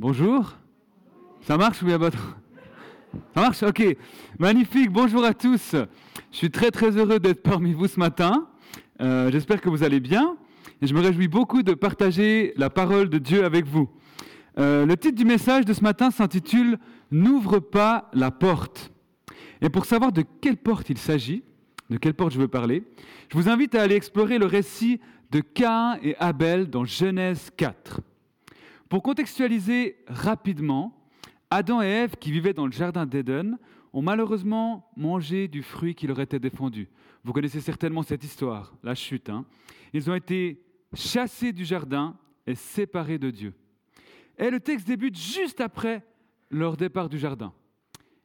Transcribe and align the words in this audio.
Bonjour. 0.00 0.54
Ça 1.40 1.56
marche 1.56 1.82
ou 1.82 1.86
bien 1.86 1.98
votre... 1.98 2.38
Ça 3.34 3.40
marche? 3.40 3.64
Ok. 3.64 3.82
Magnifique. 4.38 4.92
Bonjour 4.92 5.24
à 5.24 5.34
tous. 5.34 5.72
Je 5.72 6.36
suis 6.36 6.52
très 6.52 6.70
très 6.70 6.96
heureux 6.96 7.18
d'être 7.18 7.42
parmi 7.42 7.72
vous 7.72 7.88
ce 7.88 7.98
matin. 7.98 8.46
Euh, 9.00 9.28
j'espère 9.32 9.60
que 9.60 9.68
vous 9.68 9.82
allez 9.82 9.98
bien. 9.98 10.36
Et 10.80 10.86
je 10.86 10.94
me 10.94 11.00
réjouis 11.00 11.26
beaucoup 11.26 11.64
de 11.64 11.74
partager 11.74 12.52
la 12.56 12.70
parole 12.70 13.08
de 13.08 13.18
Dieu 13.18 13.44
avec 13.44 13.66
vous. 13.66 13.90
Euh, 14.60 14.86
le 14.86 14.96
titre 14.96 15.16
du 15.16 15.24
message 15.24 15.64
de 15.64 15.72
ce 15.72 15.82
matin 15.82 16.12
s'intitule 16.12 16.78
N'ouvre 17.10 17.58
pas 17.58 18.08
la 18.12 18.30
porte. 18.30 18.92
Et 19.60 19.68
pour 19.68 19.84
savoir 19.84 20.12
de 20.12 20.22
quelle 20.40 20.58
porte 20.58 20.90
il 20.90 20.98
s'agit, 20.98 21.42
de 21.90 21.96
quelle 21.96 22.14
porte 22.14 22.34
je 22.34 22.38
veux 22.38 22.46
parler, 22.46 22.84
je 23.32 23.36
vous 23.36 23.48
invite 23.48 23.74
à 23.74 23.82
aller 23.82 23.96
explorer 23.96 24.38
le 24.38 24.46
récit 24.46 25.00
de 25.32 25.40
Caïn 25.40 25.98
et 26.04 26.14
Abel 26.20 26.70
dans 26.70 26.84
Genèse 26.84 27.50
4. 27.56 28.00
Pour 28.88 29.02
contextualiser 29.02 29.96
rapidement, 30.06 30.98
Adam 31.50 31.82
et 31.82 31.86
Ève, 31.86 32.16
qui 32.16 32.32
vivaient 32.32 32.54
dans 32.54 32.66
le 32.66 32.72
jardin 32.72 33.04
d'Éden, 33.04 33.58
ont 33.92 34.02
malheureusement 34.02 34.90
mangé 34.96 35.48
du 35.48 35.62
fruit 35.62 35.94
qui 35.94 36.06
leur 36.06 36.20
était 36.20 36.38
défendu. 36.38 36.88
Vous 37.24 37.32
connaissez 37.32 37.60
certainement 37.60 38.02
cette 38.02 38.24
histoire, 38.24 38.74
la 38.82 38.94
chute. 38.94 39.28
Hein. 39.28 39.44
Ils 39.92 40.10
ont 40.10 40.14
été 40.14 40.62
chassés 40.94 41.52
du 41.52 41.64
jardin 41.64 42.16
et 42.46 42.54
séparés 42.54 43.18
de 43.18 43.30
Dieu. 43.30 43.54
Et 44.38 44.50
le 44.50 44.60
texte 44.60 44.86
débute 44.86 45.18
juste 45.18 45.60
après 45.60 46.02
leur 46.50 46.76
départ 46.76 47.08
du 47.08 47.18
jardin. 47.18 47.52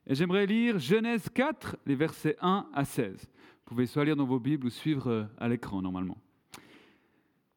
Et 0.07 0.15
j'aimerais 0.15 0.45
lire 0.45 0.79
Genèse 0.79 1.27
4, 1.33 1.77
les 1.85 1.95
versets 1.95 2.37
1 2.41 2.67
à 2.73 2.85
16. 2.85 3.15
Vous 3.15 3.65
pouvez 3.65 3.85
soit 3.85 4.05
lire 4.05 4.15
dans 4.15 4.25
vos 4.25 4.39
Bibles 4.39 4.67
ou 4.67 4.69
suivre 4.69 5.09
euh, 5.09 5.23
à 5.37 5.47
l'écran 5.47 5.81
normalement. 5.81 6.17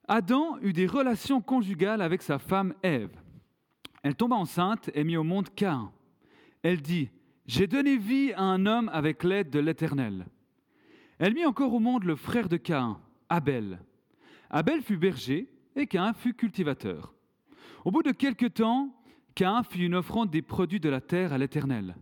Adam 0.09 0.59
eut 0.63 0.73
des 0.73 0.87
relations 0.87 1.41
conjugales 1.41 2.01
avec 2.01 2.23
sa 2.23 2.39
femme 2.39 2.75
Ève. 2.83 3.17
Elle 4.03 4.15
tomba 4.15 4.37
enceinte 4.37 4.89
et 4.95 5.03
mit 5.03 5.17
au 5.17 5.25
monde 5.25 5.53
Caïn. 5.55 5.91
Elle 6.63 6.81
dit, 6.81 7.11
J'ai 7.47 7.67
donné 7.67 7.97
vie 7.97 8.33
à 8.33 8.43
un 8.43 8.67
homme 8.67 8.89
avec 8.93 9.25
l'aide 9.25 9.51
de 9.51 9.59
l'Éternel. 9.59 10.27
Elle 11.19 11.35
mit 11.35 11.45
encore 11.45 11.75
au 11.75 11.81
monde 11.81 12.05
le 12.05 12.15
frère 12.15 12.49
de 12.49 12.57
Caïn, 12.57 13.01
Abel. 13.29 13.81
Abel 14.49 14.83
fut 14.83 14.97
berger 14.97 15.49
et 15.75 15.87
Caïn 15.87 16.13
fut 16.13 16.35
cultivateur. 16.35 17.13
Au 17.85 17.91
bout 17.91 18.05
de 18.05 18.13
quelque 18.13 18.47
temps, 18.47 18.95
Caïn 19.35 19.65
fit 19.65 19.85
une 19.85 19.97
offrande 19.97 20.31
des 20.31 20.43
produits 20.43 20.81
de 20.81 20.89
la 20.89 21.01
terre 21.01 21.33
à 21.33 21.39
l'Éternel. 21.39 21.97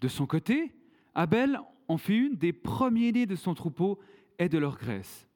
De 0.00 0.08
son 0.08 0.26
côté, 0.26 0.72
Abel 1.14 1.60
en 1.88 1.98
fit 1.98 2.16
une 2.16 2.36
des 2.36 2.54
premiers-nés 2.54 3.26
de 3.26 3.36
son 3.36 3.54
troupeau 3.54 3.98
et 4.38 4.48
de 4.48 4.58
leur 4.58 4.78
graisse. 4.78 5.28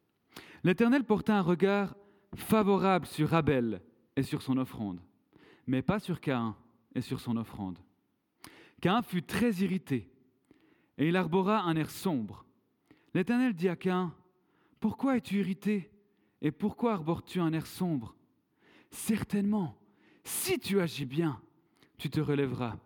L'Éternel 0.64 1.04
porta 1.04 1.38
un 1.38 1.42
regard 1.42 1.96
favorable 2.34 3.06
sur 3.06 3.34
Abel 3.34 3.80
et 4.16 4.22
sur 4.22 4.42
son 4.42 4.56
offrande, 4.58 5.00
mais 5.66 5.82
pas 5.82 6.00
sur 6.00 6.20
Caïn 6.20 6.56
et 6.94 7.00
sur 7.00 7.20
son 7.20 7.36
offrande. 7.36 7.78
Caïn 8.80 9.02
fut 9.02 9.22
très 9.22 9.52
irrité 9.56 10.10
et 10.98 11.08
il 11.08 11.16
arbora 11.16 11.60
un 11.62 11.76
air 11.76 11.90
sombre. 11.90 12.44
L'Éternel 13.14 13.54
dit 13.54 13.68
à 13.68 13.76
Caïn, 13.76 14.12
Pourquoi 14.80 15.16
es-tu 15.16 15.38
irrité 15.38 15.90
et 16.40 16.52
pourquoi 16.52 16.92
arbores-tu 16.92 17.40
un 17.40 17.52
air 17.52 17.66
sombre? 17.66 18.14
Certainement, 18.90 19.76
si 20.24 20.58
tu 20.58 20.80
agis 20.80 21.06
bien, 21.06 21.40
tu 21.98 22.10
te 22.10 22.20
relèveras. 22.20 22.76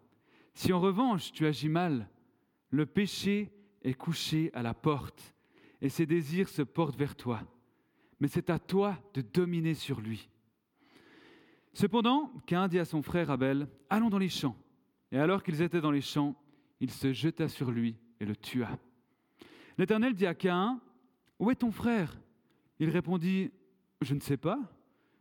Si 0.55 0.73
en 0.73 0.81
revanche 0.81 1.33
tu 1.33 1.47
agis 1.47 1.69
mal, 1.69 2.09
le 2.71 2.87
péché 2.87 3.53
est 3.83 3.95
couché 3.95 4.51
à 4.55 4.63
la 4.63 4.75
porte 4.75 5.35
et 5.81 5.89
ses 5.89 6.07
désirs 6.07 6.49
se 6.49 6.63
portent 6.63 6.97
vers 6.97 7.17
toi 7.17 7.43
mais 8.23 8.29
c'est 8.29 8.51
à 8.51 8.61
toi 8.61 8.97
de 9.15 9.21
dominer 9.21 9.75
sur 9.75 10.01
lui. 10.01 10.29
Cependant, 11.73 12.33
Cain 12.47 12.69
dit 12.69 12.79
à 12.79 12.85
son 12.85 13.03
frère 13.03 13.33
Abel, 13.33 13.67
Allons 13.91 14.11
dans 14.11 14.19
les 14.19 14.29
champs. 14.29 14.57
Et 15.11 15.19
alors 15.19 15.43
qu'ils 15.43 15.61
étaient 15.61 15.81
dans 15.81 15.91
les 15.91 16.01
champs, 16.01 16.37
il 16.79 16.93
se 16.93 17.13
jeta 17.13 17.49
sur 17.49 17.73
lui 17.73 17.97
et 18.21 18.25
le 18.25 18.37
tua. 18.37 18.79
L'Éternel 19.77 20.15
dit 20.15 20.27
à 20.27 20.37
Cain, 20.37 20.81
Où 21.41 21.51
est 21.51 21.57
ton 21.57 21.73
frère? 21.73 22.17
Il 22.79 22.91
répondit, 22.91 23.51
Je 24.03 24.15
ne 24.15 24.21
sais 24.21 24.37
pas. 24.37 24.61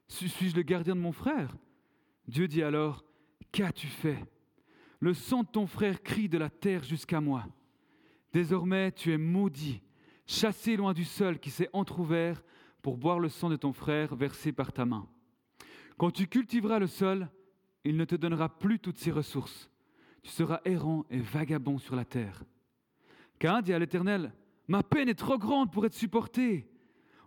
Suis-je 0.08 0.56
le 0.56 0.62
gardien 0.62 0.96
de 0.96 1.02
mon 1.02 1.12
frère? 1.12 1.58
Dieu 2.28 2.48
dit 2.48 2.62
alors, 2.62 3.04
Qu'as-tu 3.52 3.88
fait? 3.88 4.24
Le 5.00 5.16
sang 5.16 5.42
de 5.42 5.48
ton 5.48 5.66
frère 5.66 6.04
crie 6.04 6.30
de 6.30 6.38
la 6.38 6.52
terre 6.52 6.84
jusqu'à 6.84 7.20
moi. 7.20 7.48
Désormais 8.32 8.92
tu 8.92 9.12
es 9.12 9.18
maudit, 9.18 9.82
chassé 10.28 10.76
loin 10.76 10.94
du 10.94 11.04
sol 11.04 11.40
qui 11.40 11.50
s'est 11.50 11.70
entr'ouvert 11.74 12.44
pour 12.82 12.98
boire 12.98 13.20
le 13.20 13.30
sang 13.30 13.50
de 13.50 13.56
ton 13.56 13.74
frère 13.74 14.16
versé 14.16 14.52
par 14.52 14.72
ta 14.72 14.86
main. 14.86 15.08
Quand 15.98 16.12
tu 16.12 16.28
cultiveras 16.28 16.80
le 16.80 16.88
sol, 16.88 17.30
il 17.84 17.98
ne 17.98 18.06
te 18.06 18.16
donnera 18.16 18.50
plus 18.50 18.80
toutes 18.80 18.98
ses 18.98 19.12
ressources. 19.12 19.70
Tu 20.24 20.30
seras 20.30 20.62
errant 20.66 21.06
et 21.10 21.20
vagabond 21.20 21.78
sur 21.78 21.96
la 21.96 22.06
terre. 22.06 22.44
Cain 23.40 23.62
dit 23.62 23.74
à 23.74 23.80
l'Éternel, 23.80 24.34
Ma 24.68 24.84
peine 24.84 25.10
est 25.10 25.16
trop 25.16 25.38
grande 25.38 25.72
pour 25.72 25.86
être 25.86 25.94
supportée. 25.94 26.68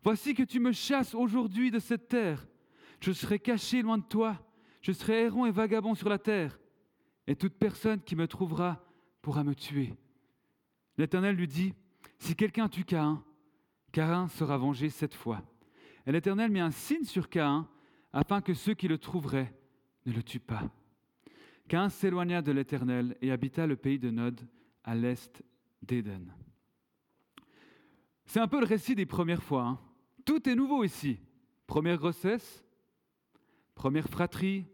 Voici 0.03 0.35
que 0.35 0.43
tu 0.43 0.61
me 0.61 0.73
chasses 0.73 1.15
aujourd'hui 1.15 1.71
de 1.71 1.79
cette 1.79 2.09
terre. 2.09 2.47
Je 3.01 3.13
serai 3.13 3.39
caché 3.39 3.83
loin 3.83 3.99
de 3.99 4.05
toi. 4.05 4.39
Je 4.81 4.93
serai 4.93 5.25
errant 5.25 5.47
et 5.47 5.51
vagabond 5.51 5.95
sur 5.95 6.09
la 6.09 6.19
terre. 6.19 6.59
Et 7.27 7.37
toute 7.37 7.55
personne 7.55 8.01
qui 8.01 8.17
me 8.17 8.29
trouvera 8.29 8.85
pourra 9.23 9.45
me 9.45 9.55
tuer. 9.55 9.95
L'Éternel 10.97 11.37
lui 11.37 11.49
dit, 11.49 11.75
Si 12.19 12.37
quelqu'un 12.37 12.69
tue 12.69 12.85
Cain, 12.85 13.25
Caïn 13.95 14.27
sera 14.27 14.59
vengé 14.59 14.91
cette 14.91 15.15
fois. 15.15 15.41
Et 16.05 16.11
l'Éternel 16.11 16.51
mit 16.51 16.59
un 16.59 16.73
signe 16.73 17.05
sur 17.05 17.29
Caïn 17.29 17.69
afin 18.13 18.41
que 18.41 18.53
ceux 18.53 18.75
qui 18.75 18.89
le 18.89 18.99
trouveraient 18.99 19.55
ne 20.05 20.13
le 20.13 20.21
tuent 20.21 20.41
pas. 20.41 20.69
Caïn 21.69 21.89
s'éloigna 21.89 22.43
de 22.43 22.51
l'Éternel 22.51 23.17
et 23.23 23.31
habita 23.31 23.69
le 23.69 23.77
pays 23.77 24.01
de 24.01 24.11
Nod 24.11 24.41
à 24.83 24.97
l'est 24.97 25.45
d'Éden. 25.81 26.27
C'est 28.27 28.41
un 28.41 28.49
peu 28.49 28.59
le 28.59 28.67
récit 28.67 28.97
des 28.97 29.07
premières 29.07 29.45
fois. 29.45 29.63
Hein. 29.63 29.79
Tout 30.25 30.49
est 30.49 30.57
nouveau 30.57 30.83
ici. 30.83 31.21
Première 31.69 31.99
grossesse, 31.99 32.65
première 33.77 34.09
fratrie, 34.09 34.67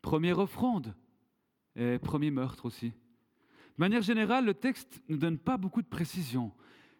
première 0.00 0.38
offrande 0.38 0.94
et 1.76 1.98
premier 1.98 2.30
meurtre 2.30 2.64
aussi. 2.64 2.88
De 2.88 2.94
manière 3.76 4.02
générale, 4.02 4.46
le 4.46 4.54
texte 4.54 5.02
ne 5.10 5.16
donne 5.16 5.38
pas 5.38 5.58
beaucoup 5.58 5.82
de 5.82 5.86
précisions 5.86 6.50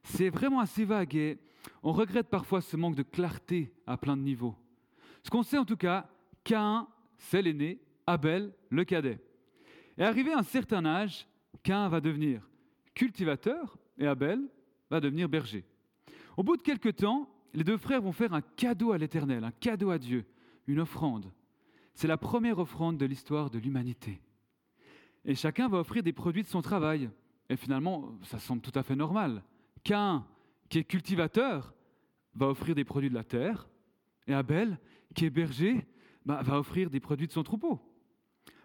c'est 0.05 0.29
vraiment 0.29 0.61
assez 0.61 0.85
vague 0.85 1.17
et 1.17 1.39
on 1.83 1.93
regrette 1.93 2.29
parfois 2.29 2.61
ce 2.61 2.77
manque 2.77 2.97
de 2.97 3.03
clarté 3.03 3.73
à 3.87 3.97
plein 3.97 4.17
de 4.17 4.23
niveaux. 4.23 4.57
Ce 5.23 5.31
qu'on 5.31 5.43
sait 5.43 5.59
en 5.59 5.65
tout 5.65 5.77
cas, 5.77 6.09
Cain, 6.45 6.89
c'est 7.19 7.43
l'aîné, 7.43 7.81
Abel, 8.07 8.53
le 8.71 8.85
cadet. 8.85 9.21
Et 9.97 10.03
arrivé 10.03 10.33
à 10.33 10.39
un 10.39 10.43
certain 10.43 10.85
âge, 10.85 11.27
Cain 11.63 11.89
va 11.89 12.01
devenir 12.01 12.47
cultivateur 12.95 13.77
et 13.99 14.07
Abel 14.07 14.41
va 14.91 15.01
devenir 15.01 15.29
berger. 15.29 15.65
Au 16.37 16.43
bout 16.43 16.57
de 16.57 16.63
quelques 16.63 16.97
temps, 16.97 17.29
les 17.53 17.65
deux 17.65 17.77
frères 17.77 18.03
vont 18.03 18.13
faire 18.13 18.35
un 18.35 18.41
cadeau 18.41 18.93
à 18.93 18.99
l'Éternel, 18.99 19.45
un 19.45 19.51
cadeau 19.51 19.91
à 19.91 19.99
Dieu, 19.99 20.25
une 20.67 20.81
offrande. 20.81 21.33
C'est 21.95 22.09
la 22.09 22.17
première 22.17 22.59
offrande 22.59 22.99
de 22.99 23.07
l'histoire 23.07 23.51
de 23.51 23.59
l'humanité. 23.59 24.21
Et 25.25 25.35
chacun 25.35 25.69
va 25.69 25.79
offrir 25.79 26.03
des 26.03 26.13
produits 26.13 26.43
de 26.43 26.49
son 26.49 26.61
travail. 26.61 27.09
Et 27.49 27.57
finalement, 27.57 28.19
ça 28.25 28.39
semble 28.39 28.63
tout 28.63 28.77
à 28.77 28.83
fait 28.83 28.97
normal. 28.97 29.43
Cain, 29.85 30.27
qui 30.75 30.81
est 30.81 30.85
cultivateur, 30.85 31.73
va 32.35 32.49
offrir 32.49 32.75
des 32.75 32.83
produits 32.83 33.09
de 33.09 33.15
la 33.15 33.23
terre, 33.23 33.69
et 34.27 34.35
Abel, 34.35 34.81
qui 35.15 35.25
est 35.25 35.31
berger, 35.31 35.87
bah, 36.27 36.43
va 36.43 36.59
offrir 36.59 36.91
des 36.91 36.99
produits 36.99 37.29
de 37.29 37.33
son 37.33 37.45
troupeau. 37.45 37.81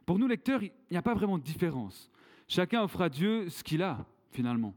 Pour 0.08 0.18
nous, 0.18 0.26
lecteurs, 0.26 0.64
il 0.64 0.72
n'y 0.90 0.98
a 0.98 1.04
pas 1.04 1.14
vraiment 1.14 1.38
de 1.38 1.44
différence. 1.44 2.10
Chacun 2.48 2.82
offre 2.82 3.02
à 3.02 3.10
Dieu 3.10 3.48
ce 3.50 3.64
qu'il 3.64 3.84
a, 3.84 4.08
finalement. 4.32 4.74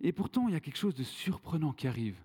Et 0.00 0.12
pourtant, 0.12 0.46
il 0.46 0.52
y 0.52 0.56
a 0.56 0.60
quelque 0.60 0.78
chose 0.78 0.94
de 0.94 1.02
surprenant 1.02 1.72
qui 1.72 1.88
arrive. 1.88 2.22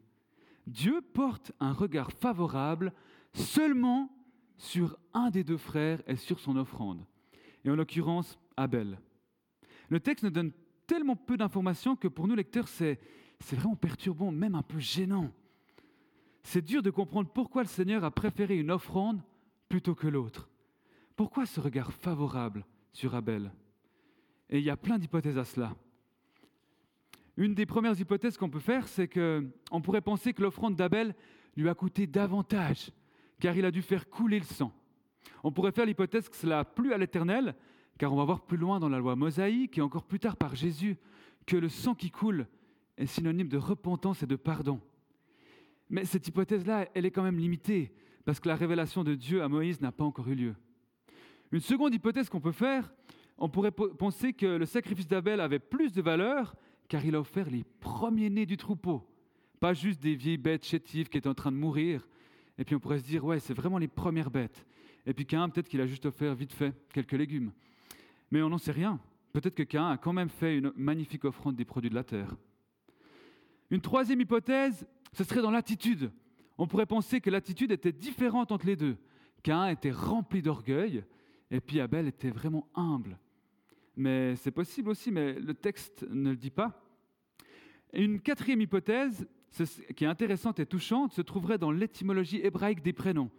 Dieu 0.67 1.01
porte 1.01 1.51
un 1.59 1.73
regard 1.73 2.11
favorable 2.11 2.93
seulement 3.33 4.15
sur 4.55 4.99
un 5.15 5.31
des 5.31 5.43
deux 5.43 5.57
frères 5.57 6.03
et 6.05 6.15
sur 6.15 6.39
son 6.39 6.57
offrande, 6.57 7.03
et 7.65 7.71
en 7.71 7.75
l'occurrence 7.75 8.37
Abel. 8.55 8.99
Le 9.89 9.99
texte 9.99 10.25
ne 10.25 10.29
donne 10.29 10.51
tellement 10.85 11.15
peu 11.15 11.37
d'informations 11.37 11.95
que 11.95 12.07
pour 12.07 12.27
nous 12.27 12.35
lecteurs, 12.35 12.67
c'est 12.67 12.99
c'est 13.39 13.55
vraiment 13.55 13.75
perturbant, 13.75 14.31
même 14.31 14.55
un 14.55 14.63
peu 14.63 14.79
gênant. 14.79 15.31
C'est 16.43 16.63
dur 16.63 16.81
de 16.81 16.89
comprendre 16.89 17.29
pourquoi 17.29 17.63
le 17.63 17.67
Seigneur 17.67 18.03
a 18.03 18.11
préféré 18.11 18.57
une 18.57 18.71
offrande 18.71 19.21
plutôt 19.69 19.95
que 19.95 20.07
l'autre. 20.07 20.49
Pourquoi 21.15 21.45
ce 21.45 21.59
regard 21.59 21.91
favorable 21.91 22.65
sur 22.93 23.15
Abel? 23.15 23.51
Et 24.49 24.59
il 24.59 24.63
y 24.63 24.69
a 24.69 24.77
plein 24.77 24.97
d'hypothèses 24.97 25.37
à 25.37 25.43
cela. 25.43 25.75
Une 27.35 27.53
des 27.53 27.65
premières 27.65 27.99
hypothèses 27.99 28.37
qu'on 28.37 28.49
peut 28.49 28.59
faire, 28.59 28.87
c'est 28.87 29.07
qu'on 29.07 29.81
pourrait 29.81 30.01
penser 30.01 30.33
que 30.33 30.41
l'offrande 30.41 30.75
d'Abel 30.75 31.15
lui 31.55 31.69
a 31.69 31.75
coûté 31.75 32.07
davantage, 32.07 32.91
car 33.39 33.55
il 33.55 33.65
a 33.65 33.71
dû 33.71 33.81
faire 33.81 34.09
couler 34.09 34.39
le 34.39 34.45
sang. 34.45 34.71
On 35.43 35.51
pourrait 35.51 35.71
faire 35.71 35.85
l'hypothèse 35.85 36.29
que 36.29 36.35
cela 36.35 36.59
a 36.59 36.65
plu 36.65 36.93
à 36.93 36.97
l'Éternel, 36.97 37.55
car 37.97 38.13
on 38.13 38.15
va 38.15 38.23
voir 38.23 38.41
plus 38.41 38.57
loin 38.57 38.79
dans 38.79 38.89
la 38.89 38.99
loi 38.99 39.15
mosaïque 39.15 39.77
et 39.77 39.81
encore 39.81 40.05
plus 40.05 40.19
tard 40.19 40.35
par 40.35 40.55
Jésus 40.55 40.97
que 41.45 41.57
le 41.57 41.69
sang 41.69 41.93
qui 41.93 42.09
coule 42.09 42.47
est 42.97 43.05
synonyme 43.05 43.47
de 43.47 43.57
repentance 43.57 44.23
et 44.23 44.27
de 44.27 44.35
pardon. 44.35 44.81
Mais 45.89 46.05
cette 46.05 46.27
hypothèse-là, 46.27 46.89
elle 46.93 47.05
est 47.05 47.11
quand 47.11 47.23
même 47.23 47.39
limitée, 47.39 47.93
parce 48.25 48.39
que 48.39 48.49
la 48.49 48.55
révélation 48.55 49.03
de 49.03 49.15
Dieu 49.15 49.41
à 49.41 49.47
Moïse 49.47 49.79
n'a 49.81 49.91
pas 49.91 50.03
encore 50.03 50.27
eu 50.27 50.35
lieu. 50.35 50.55
Une 51.51 51.61
seconde 51.61 51.93
hypothèse 51.93 52.27
qu'on 52.29 52.41
peut 52.41 52.51
faire, 52.51 52.93
on 53.37 53.49
pourrait 53.49 53.71
penser 53.71 54.33
que 54.33 54.45
le 54.45 54.65
sacrifice 54.65 55.07
d'Abel 55.07 55.39
avait 55.39 55.59
plus 55.59 55.93
de 55.93 56.01
valeur 56.01 56.55
car 56.87 57.05
il 57.05 57.15
a 57.15 57.19
offert 57.19 57.49
les 57.49 57.63
premiers-nés 57.79 58.45
du 58.45 58.57
troupeau, 58.57 59.07
pas 59.59 59.73
juste 59.73 60.01
des 60.01 60.15
vieilles 60.15 60.37
bêtes 60.37 60.65
chétives 60.65 61.09
qui 61.09 61.17
étaient 61.17 61.29
en 61.29 61.33
train 61.33 61.51
de 61.51 61.57
mourir. 61.57 62.07
Et 62.57 62.65
puis 62.65 62.75
on 62.75 62.79
pourrait 62.79 62.99
se 62.99 63.05
dire, 63.05 63.23
ouais, 63.23 63.39
c'est 63.39 63.53
vraiment 63.53 63.77
les 63.77 63.87
premières 63.87 64.31
bêtes. 64.31 64.65
Et 65.05 65.13
puis 65.13 65.25
Cain, 65.25 65.47
peut-être 65.49 65.69
qu'il 65.69 65.81
a 65.81 65.85
juste 65.85 66.05
offert 66.05 66.33
vite 66.35 66.53
fait 66.53 66.73
quelques 66.93 67.13
légumes. 67.13 67.51
Mais 68.31 68.41
on 68.41 68.49
n'en 68.49 68.57
sait 68.57 68.71
rien. 68.71 68.99
Peut-être 69.31 69.55
que 69.55 69.63
Cain 69.63 69.89
a 69.89 69.97
quand 69.97 70.13
même 70.13 70.29
fait 70.29 70.57
une 70.57 70.73
magnifique 70.75 71.25
offrande 71.25 71.55
des 71.55 71.65
produits 71.65 71.89
de 71.89 71.95
la 71.95 72.03
terre. 72.03 72.35
Une 73.69 73.81
troisième 73.81 74.21
hypothèse, 74.21 74.87
ce 75.13 75.23
serait 75.23 75.41
dans 75.41 75.51
l'attitude. 75.51 76.11
On 76.57 76.67
pourrait 76.67 76.85
penser 76.85 77.21
que 77.21 77.29
l'attitude 77.29 77.71
était 77.71 77.91
différente 77.91 78.51
entre 78.51 78.65
les 78.65 78.75
deux. 78.75 78.97
Cain 79.43 79.67
était 79.67 79.91
rempli 79.91 80.41
d'orgueil, 80.41 81.03
et 81.51 81.59
puis 81.59 81.79
Abel 81.79 82.07
était 82.07 82.29
vraiment 82.29 82.67
humble. 82.75 83.19
Mais 83.95 84.35
c'est 84.35 84.51
possible 84.51 84.89
aussi, 84.89 85.11
mais 85.11 85.33
le 85.33 85.53
texte 85.53 86.05
ne 86.09 86.31
le 86.31 86.35
dit 86.35 86.51
pas. 86.51 86.83
une 87.93 88.19
quatrième 88.19 88.61
hypothèse, 88.61 89.27
qui 89.95 90.03
est 90.03 90.07
intéressante 90.07 90.59
et 90.59 90.65
touchante, 90.65 91.13
se 91.13 91.21
trouverait 91.21 91.57
dans 91.57 91.71
l'étymologie 91.71 92.41
hébraïque 92.43 92.83
des 92.83 92.93
prénoms. 92.93 93.31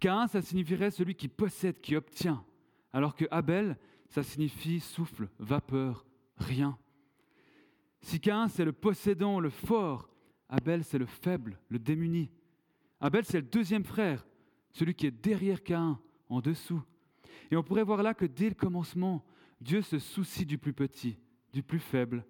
Cain, 0.00 0.26
ça 0.28 0.40
signifierait 0.40 0.90
celui 0.90 1.14
qui 1.14 1.28
possède, 1.28 1.80
qui 1.80 1.96
obtient, 1.96 2.44
alors 2.92 3.14
que 3.14 3.24
Abel, 3.30 3.76
ça 4.08 4.22
signifie 4.22 4.80
souffle, 4.80 5.28
vapeur, 5.38 6.06
rien. 6.36 6.78
Si 8.00 8.20
Cain, 8.20 8.48
c'est 8.48 8.64
le 8.64 8.72
possédant, 8.72 9.40
le 9.40 9.50
fort, 9.50 10.08
Abel, 10.48 10.84
c'est 10.84 10.98
le 10.98 11.06
faible, 11.06 11.58
le 11.68 11.78
démuni. 11.78 12.30
Abel, 13.00 13.24
c'est 13.24 13.40
le 13.40 13.46
deuxième 13.46 13.84
frère, 13.84 14.26
celui 14.72 14.94
qui 14.94 15.06
est 15.06 15.10
derrière 15.10 15.62
Cain, 15.62 15.98
en 16.28 16.40
dessous. 16.40 16.82
Et 17.50 17.56
on 17.56 17.62
pourrait 17.62 17.84
voir 17.84 18.02
là 18.02 18.14
que 18.14 18.26
dès 18.26 18.48
le 18.48 18.54
commencement, 18.54 19.24
Dieu 19.60 19.82
se 19.82 19.98
soucie 19.98 20.46
du 20.46 20.58
plus 20.58 20.72
petit, 20.72 21.18
du 21.52 21.62
plus 21.62 21.80
faible, 21.80 22.24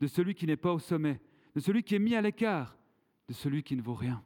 de 0.00 0.06
celui 0.06 0.34
qui 0.34 0.46
n'est 0.46 0.56
pas 0.56 0.72
au 0.72 0.78
sommet, 0.78 1.20
de 1.54 1.60
celui 1.60 1.82
qui 1.82 1.94
est 1.94 2.00
mis 2.00 2.14
à 2.14 2.20
l'écart, 2.20 2.76
de 3.28 3.34
celui 3.34 3.62
qui 3.62 3.76
ne 3.76 3.82
vaut 3.82 3.94
rien. 3.94 4.22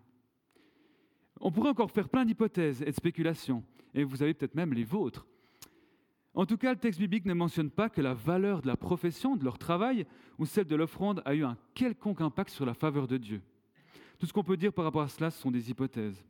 On 1.40 1.50
pourrait 1.50 1.70
encore 1.70 1.90
faire 1.90 2.08
plein 2.08 2.25
d'hypothèses 2.25 2.82
et 2.82 2.87
de 2.87 2.92
spéculations, 2.92 3.62
et 3.92 4.04
vous 4.04 4.22
avez 4.22 4.34
peut-être 4.34 4.54
même 4.54 4.72
les 4.72 4.84
vôtres. 4.84 5.26
En 6.37 6.44
tout 6.44 6.59
cas, 6.59 6.75
le 6.75 6.79
texte 6.79 7.00
biblique 7.00 7.25
ne 7.25 7.33
mentionne 7.33 7.71
pas 7.71 7.88
que 7.88 8.03
la 8.03 8.12
valeur 8.12 8.61
de 8.61 8.67
la 8.67 8.77
profession, 8.77 9.37
de 9.37 9.44
leur 9.44 9.56
travail 9.56 10.06
ou 10.38 10.44
celle 10.44 10.67
de 10.67 10.77
l'offrande 10.77 11.23
a 11.25 11.35
eu 11.35 11.43
un 11.43 11.56
quelconque 11.73 12.21
impact 12.21 12.50
sur 12.50 12.67
la 12.67 12.75
faveur 12.75 13.09
de 13.09 13.17
Dieu. 13.17 13.41
Tout 14.19 14.27
ce 14.27 14.35
qu'on 14.35 14.44
peut 14.44 14.59
dire 14.59 14.71
par 14.71 14.85
rapport 14.85 15.00
à 15.00 15.09
cela, 15.09 15.31
ce 15.31 15.41
sont 15.41 15.50
des 15.50 15.71
hypothèses. 15.71 16.23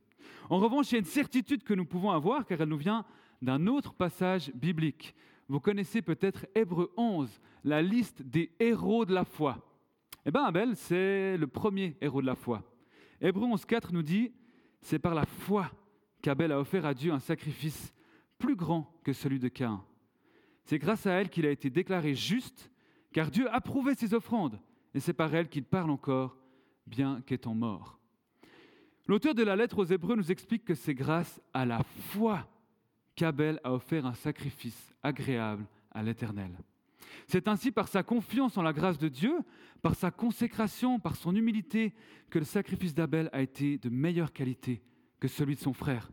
En 0.48 0.58
revanche, 0.58 0.92
il 0.92 0.94
y 0.94 0.96
a 0.96 1.00
une 1.00 1.04
certitude 1.04 1.64
que 1.64 1.74
nous 1.74 1.84
pouvons 1.84 2.12
avoir, 2.12 2.46
car 2.46 2.60
elle 2.60 2.68
nous 2.68 2.76
vient 2.76 3.04
d'un 3.42 3.66
autre 3.66 3.94
passage 3.94 4.52
biblique. 4.54 5.12
Vous 5.48 5.58
connaissez 5.58 6.02
peut-être 6.02 6.46
Hébreu 6.54 6.92
11, 6.96 7.40
la 7.64 7.82
liste 7.82 8.22
des 8.22 8.52
héros 8.60 9.06
de 9.06 9.12
la 9.12 9.24
foi. 9.24 9.58
Eh 10.24 10.30
bien, 10.30 10.44
Abel, 10.44 10.76
c'est 10.76 11.36
le 11.36 11.48
premier 11.48 11.96
héros 12.00 12.20
de 12.20 12.26
la 12.26 12.36
foi. 12.36 12.62
Hébreu 13.20 13.48
11.4 13.48 13.92
nous 13.92 14.02
dit, 14.02 14.30
c'est 14.82 15.00
par 15.00 15.16
la 15.16 15.26
foi 15.26 15.68
qu'Abel 16.22 16.52
a 16.52 16.60
offert 16.60 16.86
à 16.86 16.94
Dieu 16.94 17.12
un 17.12 17.18
sacrifice 17.18 17.92
plus 18.38 18.54
grand 18.54 19.00
que 19.02 19.12
celui 19.12 19.40
de 19.40 19.48
Cain. 19.48 19.82
C'est 20.66 20.78
grâce 20.78 21.06
à 21.06 21.12
elle 21.12 21.30
qu'il 21.30 21.46
a 21.46 21.50
été 21.50 21.70
déclaré 21.70 22.14
juste, 22.14 22.70
car 23.12 23.30
Dieu 23.30 23.48
approuvait 23.54 23.94
ses 23.94 24.14
offrandes, 24.14 24.60
et 24.94 25.00
c'est 25.00 25.12
par 25.12 25.34
elle 25.34 25.48
qu'il 25.48 25.64
parle 25.64 25.90
encore, 25.90 26.36
bien 26.86 27.22
qu'étant 27.24 27.54
mort. 27.54 27.98
L'auteur 29.06 29.34
de 29.34 29.44
la 29.44 29.54
lettre 29.54 29.78
aux 29.78 29.84
Hébreux 29.84 30.16
nous 30.16 30.32
explique 30.32 30.64
que 30.64 30.74
c'est 30.74 30.94
grâce 30.94 31.40
à 31.54 31.64
la 31.64 31.82
foi 32.10 32.48
qu'Abel 33.14 33.60
a 33.62 33.72
offert 33.72 34.06
un 34.06 34.14
sacrifice 34.14 34.92
agréable 35.02 35.64
à 35.92 36.02
l'Éternel. 36.02 36.50
C'est 37.28 37.46
ainsi 37.46 37.70
par 37.70 37.86
sa 37.86 38.02
confiance 38.02 38.58
en 38.58 38.62
la 38.62 38.72
grâce 38.72 38.98
de 38.98 39.08
Dieu, 39.08 39.38
par 39.82 39.94
sa 39.94 40.10
consécration, 40.10 40.98
par 40.98 41.14
son 41.14 41.34
humilité, 41.36 41.94
que 42.28 42.40
le 42.40 42.44
sacrifice 42.44 42.94
d'Abel 42.94 43.30
a 43.32 43.40
été 43.40 43.78
de 43.78 43.88
meilleure 43.88 44.32
qualité 44.32 44.82
que 45.20 45.28
celui 45.28 45.54
de 45.54 45.60
son 45.60 45.72
frère. 45.72 46.10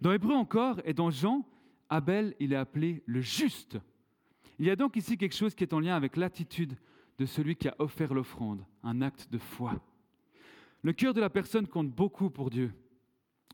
Dans 0.00 0.12
Hébreu 0.12 0.34
encore 0.34 0.80
et 0.86 0.94
dans 0.94 1.10
Jean, 1.10 1.44
Abel, 1.90 2.34
il 2.38 2.52
est 2.52 2.56
appelé 2.56 3.02
le 3.06 3.20
juste. 3.20 3.78
Il 4.58 4.66
y 4.66 4.70
a 4.70 4.76
donc 4.76 4.96
ici 4.96 5.18
quelque 5.18 5.34
chose 5.34 5.54
qui 5.54 5.64
est 5.64 5.74
en 5.74 5.80
lien 5.80 5.96
avec 5.96 6.16
l'attitude 6.16 6.76
de 7.18 7.26
celui 7.26 7.56
qui 7.56 7.68
a 7.68 7.74
offert 7.78 8.14
l'offrande, 8.14 8.64
un 8.82 9.02
acte 9.02 9.30
de 9.30 9.38
foi. 9.38 9.82
Le 10.82 10.92
cœur 10.92 11.12
de 11.12 11.20
la 11.20 11.28
personne 11.28 11.66
compte 11.66 11.90
beaucoup 11.90 12.30
pour 12.30 12.48
Dieu. 12.48 12.72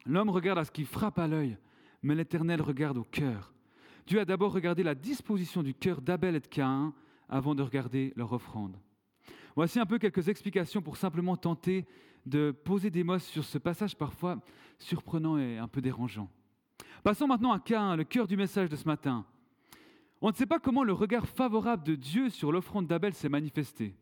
L'homme 0.05 0.31
regarde 0.31 0.59
à 0.59 0.65
ce 0.65 0.71
qui 0.71 0.85
frappe 0.85 1.19
à 1.19 1.27
l'œil, 1.27 1.59
mais 2.03 2.15
l'Éternel 2.15 2.62
regarde 2.62 2.99
au 2.99 3.05
cœur. 3.05 3.53
Dieu 4.06 4.21
a 4.21 4.25
d'abord 4.25 4.53
regardé 4.53 4.85
la 4.85 4.94
disposition 4.94 5.62
du 5.62 5.75
cœur 5.75 6.00
d'Abel 6.00 6.37
et 6.37 6.41
de 6.41 6.47
Caïn 6.47 6.94
avant 7.29 7.56
de 7.56 7.62
regarder 7.62 8.12
leur 8.15 8.33
offrande. 8.33 8.77
Voici 9.56 9.81
un 9.81 9.87
peu 9.87 9.99
quelques 9.99 10.29
explications 10.29 10.83
pour 10.83 10.97
simplement 10.97 11.37
tenter 11.37 11.87
de 12.25 12.50
poser 12.53 12.91
des 12.91 13.03
mots 13.03 13.19
sur 13.19 13.44
ce 13.44 13.59
passage 13.59 13.97
parfois 13.97 14.41
surprenant 14.79 15.38
et 15.38 15.59
un 15.59 15.67
peu 15.67 15.81
dérangeant. 15.81 16.31
Passons 17.03 17.27
maintenant 17.27 17.53
à 17.53 17.61
Caïn, 17.61 17.97
le 17.97 18.05
cœur 18.05 18.27
du 18.27 18.37
message 18.37 18.69
de 18.69 18.77
ce 18.77 18.87
matin. 18.87 19.25
On 20.21 20.31
ne 20.31 20.35
sait 20.35 20.47
pas 20.47 20.59
comment 20.59 20.83
le 20.83 20.93
regard 20.93 21.27
favorable 21.27 21.85
de 21.85 21.95
Dieu 21.95 22.31
sur 22.31 22.51
l'offrande 22.51 22.87
d'Abel 22.87 23.15
s'est 23.15 23.29
manifesté. 23.29 23.95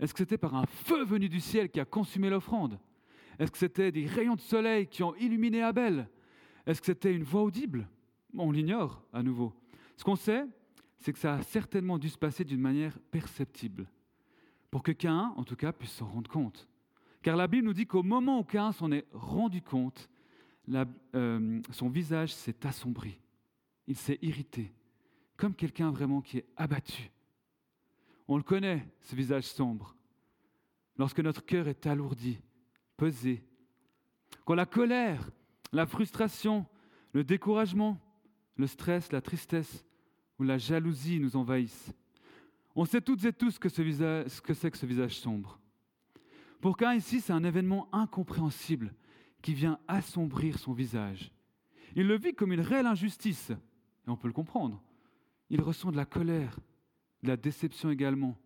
Est-ce 0.00 0.12
que 0.12 0.18
c'était 0.18 0.38
par 0.38 0.54
un 0.54 0.66
feu 0.66 1.04
venu 1.04 1.28
du 1.28 1.40
ciel 1.40 1.70
qui 1.70 1.80
a 1.80 1.84
consumé 1.84 2.28
l'offrande? 2.28 2.78
Est-ce 3.38 3.50
que 3.50 3.58
c'était 3.58 3.92
des 3.92 4.06
rayons 4.06 4.34
de 4.34 4.40
soleil 4.40 4.86
qui 4.86 5.02
ont 5.02 5.14
illuminé 5.16 5.62
Abel? 5.62 6.08
Est-ce 6.66 6.80
que 6.80 6.86
c'était 6.86 7.14
une 7.14 7.22
voix 7.22 7.42
audible? 7.42 7.88
On 8.36 8.50
l'ignore 8.50 9.02
à 9.12 9.22
nouveau. 9.22 9.54
Ce 9.96 10.04
qu'on 10.04 10.16
sait, 10.16 10.44
c'est 10.98 11.12
que 11.12 11.18
ça 11.18 11.34
a 11.34 11.42
certainement 11.42 11.98
dû 11.98 12.08
se 12.08 12.18
passer 12.18 12.44
d'une 12.44 12.60
manière 12.60 12.98
perceptible, 13.10 13.88
pour 14.70 14.82
que 14.82 14.92
Cain, 14.92 15.32
en 15.36 15.44
tout 15.44 15.56
cas, 15.56 15.72
puisse 15.72 15.92
s'en 15.92 16.06
rendre 16.06 16.30
compte. 16.30 16.68
Car 17.22 17.36
la 17.36 17.46
Bible 17.46 17.66
nous 17.66 17.72
dit 17.72 17.86
qu'au 17.86 18.02
moment 18.02 18.40
où 18.40 18.44
Cain 18.44 18.72
s'en 18.72 18.92
est 18.92 19.06
rendu 19.12 19.62
compte, 19.62 20.08
euh, 21.14 21.60
son 21.70 21.88
visage 21.88 22.34
s'est 22.34 22.66
assombri, 22.66 23.18
il 23.86 23.96
s'est 23.96 24.18
irrité, 24.22 24.72
comme 25.36 25.54
quelqu'un 25.54 25.90
vraiment 25.90 26.20
qui 26.20 26.38
est 26.38 26.46
abattu. 26.56 27.10
On 28.26 28.36
le 28.36 28.42
connaît, 28.42 28.86
ce 29.00 29.16
visage 29.16 29.44
sombre. 29.44 29.96
Lorsque 30.96 31.20
notre 31.20 31.44
cœur 31.44 31.68
est 31.68 31.86
alourdi, 31.86 32.38
pesé, 32.96 33.44
quand 34.44 34.54
la 34.54 34.66
colère, 34.66 35.30
la 35.72 35.86
frustration, 35.86 36.66
le 37.12 37.24
découragement, 37.24 37.98
le 38.56 38.66
stress, 38.66 39.12
la 39.12 39.20
tristesse 39.20 39.84
ou 40.38 40.42
la 40.42 40.58
jalousie 40.58 41.20
nous 41.20 41.36
envahissent. 41.36 41.92
On 42.74 42.84
sait 42.84 43.00
toutes 43.00 43.24
et 43.24 43.32
tous 43.32 43.58
que 43.58 43.68
ce, 43.68 44.40
que 44.40 44.54
c'est 44.54 44.70
que 44.70 44.78
ce 44.78 44.86
visage 44.86 45.18
sombre. 45.18 45.58
Pour 46.60 46.76
qu'un 46.76 46.94
ici, 46.94 47.20
c'est 47.20 47.32
un 47.32 47.44
événement 47.44 47.88
incompréhensible 47.92 48.94
qui 49.42 49.54
vient 49.54 49.78
assombrir 49.88 50.58
son 50.58 50.72
visage. 50.72 51.32
Il 51.94 52.06
le 52.06 52.18
vit 52.18 52.34
comme 52.34 52.52
une 52.52 52.60
réelle 52.60 52.86
injustice, 52.86 53.50
et 53.50 54.10
on 54.10 54.16
peut 54.16 54.28
le 54.28 54.34
comprendre. 54.34 54.82
Il 55.50 55.62
ressent 55.62 55.90
de 55.90 55.96
la 55.96 56.04
colère, 56.04 56.58
de 57.22 57.28
la 57.28 57.36
déception 57.36 57.90
également, 57.90 58.36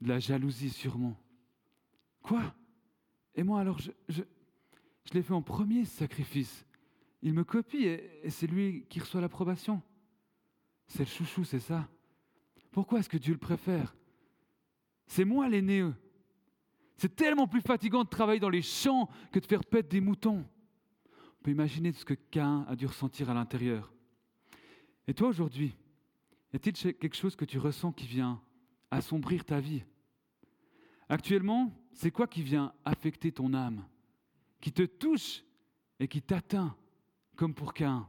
de 0.00 0.08
la 0.08 0.18
jalousie 0.18 0.70
sûrement. 0.70 1.16
Quoi? 2.22 2.54
Et 3.34 3.42
moi 3.42 3.60
alors, 3.60 3.78
je, 3.78 3.90
je, 4.08 4.22
l'ai 5.12 5.22
fait 5.22 5.32
en 5.32 5.42
premier, 5.42 5.84
ce 5.84 5.98
sacrifice. 5.98 6.66
Il 7.22 7.34
me 7.34 7.44
copie 7.44 7.84
et, 7.84 8.30
c'est 8.30 8.46
lui 8.46 8.86
qui 8.88 9.00
reçoit 9.00 9.20
l'approbation. 9.20 9.82
C'est 10.86 11.00
le 11.00 11.06
chouchou, 11.06 11.44
c'est 11.44 11.60
ça. 11.60 11.88
Pourquoi 12.72 13.00
est-ce 13.00 13.08
que 13.08 13.18
Dieu 13.18 13.32
le 13.32 13.38
préfère? 13.38 13.94
C'est 15.06 15.24
moi 15.24 15.48
l'aîné. 15.48 15.84
C'est 17.00 17.16
tellement 17.16 17.48
plus 17.48 17.62
fatigant 17.62 18.04
de 18.04 18.10
travailler 18.10 18.40
dans 18.40 18.50
les 18.50 18.60
champs 18.60 19.08
que 19.32 19.38
de 19.38 19.46
faire 19.46 19.64
paître 19.64 19.88
des 19.88 20.02
moutons. 20.02 20.44
On 21.06 21.42
peut 21.42 21.50
imaginer 21.50 21.92
ce 21.92 22.04
que 22.04 22.12
Cain 22.12 22.66
a 22.68 22.76
dû 22.76 22.84
ressentir 22.84 23.30
à 23.30 23.34
l'intérieur. 23.34 23.90
Et 25.06 25.14
toi 25.14 25.28
aujourd'hui, 25.28 25.74
y 26.52 26.56
a-t-il 26.56 26.74
quelque 26.74 27.16
chose 27.16 27.36
que 27.36 27.46
tu 27.46 27.56
ressens 27.56 27.92
qui 27.92 28.06
vient 28.06 28.38
assombrir 28.90 29.46
ta 29.46 29.60
vie? 29.60 29.82
Actuellement, 31.08 31.72
c'est 31.94 32.10
quoi 32.10 32.26
qui 32.26 32.42
vient 32.42 32.74
affecter 32.84 33.32
ton 33.32 33.54
âme 33.54 33.82
Qui 34.60 34.70
te 34.70 34.82
touche 34.82 35.42
et 36.00 36.06
qui 36.06 36.20
t'atteint, 36.20 36.76
comme 37.34 37.54
pour 37.54 37.72
Cain? 37.72 38.06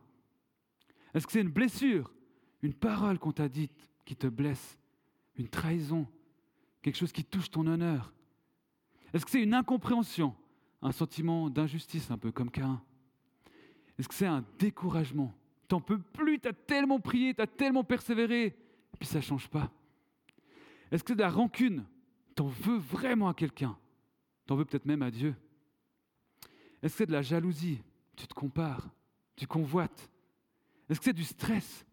Est-ce 1.13 1.25
que 1.25 1.31
c'est 1.31 1.39
une 1.39 1.47
blessure 1.47 2.13
Une 2.61 2.73
parole 2.73 3.19
qu'on 3.19 3.31
t'a 3.31 3.47
dite 3.47 3.89
qui 4.03 4.17
te 4.17 4.27
blesse 4.27 4.77
Une 5.37 5.47
trahison 5.47 6.09
Quelque 6.81 6.97
chose 6.97 7.13
qui 7.13 7.23
touche 7.23 7.49
ton 7.49 7.65
honneur? 7.67 8.13
Est-ce 9.13 9.25
que 9.25 9.31
c'est 9.31 9.41
une 9.41 9.53
incompréhension 9.53 10.35
Un 10.81 10.91
sentiment 10.91 11.49
d'injustice 11.49 12.09
un 12.11 12.17
peu 12.17 12.31
comme 12.31 12.49
Cain 12.49 12.81
Est-ce 13.97 14.07
que 14.07 14.15
c'est 14.15 14.25
un 14.25 14.45
découragement? 14.57 15.33
T'en 15.67 15.81
peux 15.81 15.99
plus, 15.99 16.39
t'as 16.39 16.53
tellement 16.53 16.99
prié, 16.99 17.33
t'as 17.33 17.47
tellement 17.47 17.83
persévéré, 17.83 18.45
et 18.45 18.97
puis 18.99 19.07
ça 19.07 19.19
ne 19.19 19.23
change 19.23 19.47
pas. 19.47 19.71
Est-ce 20.91 21.03
que 21.03 21.09
c'est 21.09 21.15
de 21.15 21.21
la 21.21 21.29
rancune? 21.29 21.85
T'en 22.35 22.47
veux 22.47 22.77
vraiment 22.77 23.29
à 23.29 23.33
quelqu'un? 23.33 23.77
T'en 24.45 24.55
veux 24.55 24.65
peut-être 24.65 24.85
même 24.85 25.01
à 25.01 25.11
Dieu. 25.11 25.35
Est-ce 26.81 26.93
que 26.93 26.97
c'est 26.99 27.05
de 27.05 27.11
la 27.11 27.21
jalousie? 27.21 27.81
Tu 28.15 28.27
te 28.27 28.33
compares, 28.33 28.89
tu 29.35 29.47
convoites. 29.47 30.09
Est-ce 30.89 30.99
que 30.99 31.05
c'est 31.05 31.13
du 31.13 31.23
stress? 31.23 31.85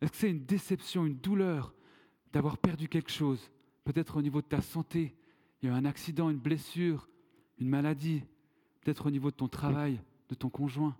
Est-ce 0.00 0.12
que 0.12 0.18
c'est 0.18 0.30
une 0.30 0.44
déception, 0.44 1.06
une 1.06 1.18
douleur 1.18 1.74
d'avoir 2.32 2.58
perdu 2.58 2.88
quelque 2.88 3.10
chose 3.10 3.50
Peut-être 3.82 4.16
au 4.16 4.22
niveau 4.22 4.40
de 4.40 4.46
ta 4.46 4.60
santé, 4.60 5.16
un 5.74 5.84
accident, 5.84 6.30
une 6.30 6.38
blessure, 6.38 7.08
une 7.58 7.68
maladie, 7.68 8.22
peut-être 8.80 9.06
au 9.06 9.10
niveau 9.10 9.30
de 9.30 9.36
ton 9.36 9.48
travail, 9.48 10.00
de 10.28 10.34
ton 10.34 10.48
conjoint. 10.48 10.96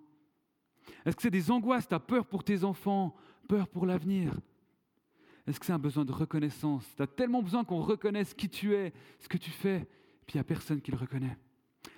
Est-ce 1.04 1.16
que 1.16 1.22
c'est 1.22 1.30
des 1.30 1.50
angoisses, 1.50 1.88
tu 1.88 1.94
as 1.94 2.00
peur 2.00 2.26
pour 2.26 2.44
tes 2.44 2.64
enfants, 2.64 3.14
peur 3.48 3.68
pour 3.68 3.86
l'avenir? 3.86 4.38
Est-ce 5.46 5.60
que 5.60 5.66
c'est 5.66 5.72
un 5.72 5.78
besoin 5.78 6.04
de 6.04 6.12
reconnaissance? 6.12 6.84
Tu 6.96 7.02
as 7.02 7.06
tellement 7.06 7.42
besoin 7.42 7.64
qu'on 7.64 7.80
reconnaisse 7.80 8.34
qui 8.34 8.48
tu 8.48 8.74
es, 8.74 8.92
ce 9.20 9.28
que 9.28 9.36
tu 9.36 9.50
fais, 9.50 9.86
puis 10.26 10.34
il 10.34 10.36
n'y 10.38 10.40
a 10.40 10.44
personne 10.44 10.80
qui 10.80 10.90
le 10.90 10.96
reconnaît. 10.96 11.36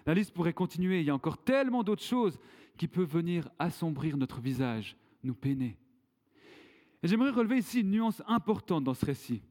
La 0.04 0.14
liste 0.14 0.32
pourrait 0.32 0.52
continuer, 0.52 1.00
il 1.00 1.06
y 1.06 1.10
a 1.10 1.14
encore 1.14 1.38
tellement 1.38 1.82
d'autres 1.82 2.02
choses 2.02 2.38
qui 2.76 2.88
peuvent 2.88 3.08
venir 3.08 3.48
assombrir 3.58 4.16
notre 4.16 4.40
visage, 4.40 4.96
nous 5.22 5.34
peiner. 5.34 5.78
Et 7.02 7.08
j'aimerais 7.08 7.30
relever 7.30 7.58
ici 7.58 7.80
une 7.80 7.90
nuance 7.90 8.22
importante 8.26 8.84
dans 8.84 8.94
ce 8.94 9.06
récit. 9.06 9.42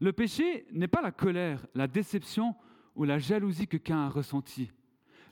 Le 0.00 0.12
péché 0.12 0.66
n'est 0.72 0.88
pas 0.88 1.02
la 1.02 1.12
colère, 1.12 1.66
la 1.74 1.86
déception 1.86 2.54
ou 2.96 3.04
la 3.04 3.18
jalousie 3.18 3.66
que 3.66 3.76
Cain 3.76 4.06
a 4.06 4.08
ressentie. 4.08 4.70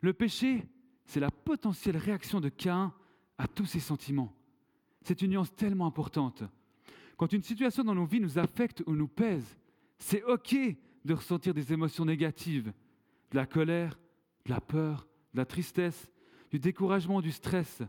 Le 0.01 0.13
péché, 0.13 0.67
c'est 1.07 1.21
la 1.21 1.31
potentielle 1.31 1.97
réaction 1.97 2.41
de 2.41 2.51
Cain 2.51 2.93
à 3.39 3.49
tous 3.49 3.67
ses 3.67 3.81
sentiments. 3.81 4.35
C'est 5.03 5.23
une 5.23 5.31
nuance 5.31 5.55
tellement 5.55 5.87
importante. 5.87 6.45
Quand 7.17 7.33
une 7.33 7.43
situation 7.43 7.83
dans 7.83 7.95
nos 7.95 8.05
vies 8.05 8.21
nous 8.21 8.39
affecte 8.39 8.83
ou 8.87 8.95
nous 8.95 9.09
pèse, 9.09 9.59
c'est 9.99 10.23
OK 10.25 10.55
de 11.05 11.15
ressentir 11.15 11.55
des 11.55 11.73
émotions 11.73 12.05
négatives, 12.05 12.73
de 13.31 13.37
la 13.37 13.47
colère, 13.47 13.99
de 14.45 14.51
la 14.51 14.61
peur, 14.61 15.09
de 15.33 15.39
la 15.39 15.47
tristesse, 15.47 16.13
du 16.51 16.59
découragement, 16.59 17.21
du 17.21 17.33
stress. 17.33 17.83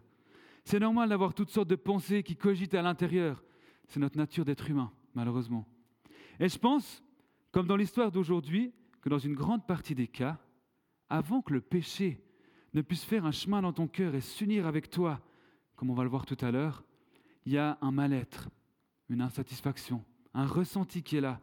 C'est 0.63 0.79
normal 0.79 1.09
d'avoir 1.09 1.33
toutes 1.33 1.49
sortes 1.49 1.69
de 1.69 1.75
pensées 1.75 2.23
qui 2.23 2.35
cogitent 2.35 2.73
à 2.73 2.81
l'intérieur. 2.81 3.43
C'est 3.87 3.99
notre 3.99 4.17
nature 4.17 4.45
d'être 4.45 4.69
humain, 4.69 4.91
malheureusement. 5.13 5.67
Et 6.39 6.47
je 6.47 6.57
pense, 6.57 7.03
comme 7.51 7.67
dans 7.67 7.75
l'histoire 7.75 8.11
d'aujourd'hui, 8.11 8.73
que 9.01 9.09
dans 9.09 9.19
une 9.19 9.35
grande 9.35 9.65
partie 9.65 9.95
des 9.95 10.07
cas, 10.07 10.39
avant 11.09 11.41
que 11.41 11.53
le 11.53 11.61
péché 11.61 12.23
ne 12.73 12.81
puisse 12.81 13.03
faire 13.03 13.25
un 13.25 13.31
chemin 13.31 13.61
dans 13.61 13.73
ton 13.73 13.87
cœur 13.87 14.15
et 14.15 14.21
s'unir 14.21 14.67
avec 14.67 14.89
toi, 14.89 15.19
comme 15.75 15.89
on 15.89 15.95
va 15.95 16.03
le 16.03 16.09
voir 16.09 16.25
tout 16.25 16.37
à 16.41 16.51
l'heure, 16.51 16.83
il 17.45 17.53
y 17.53 17.57
a 17.57 17.77
un 17.81 17.91
mal-être, 17.91 18.49
une 19.09 19.21
insatisfaction, 19.21 20.03
un 20.33 20.45
ressenti 20.45 21.01
qui 21.01 21.17
est 21.17 21.21
là 21.21 21.41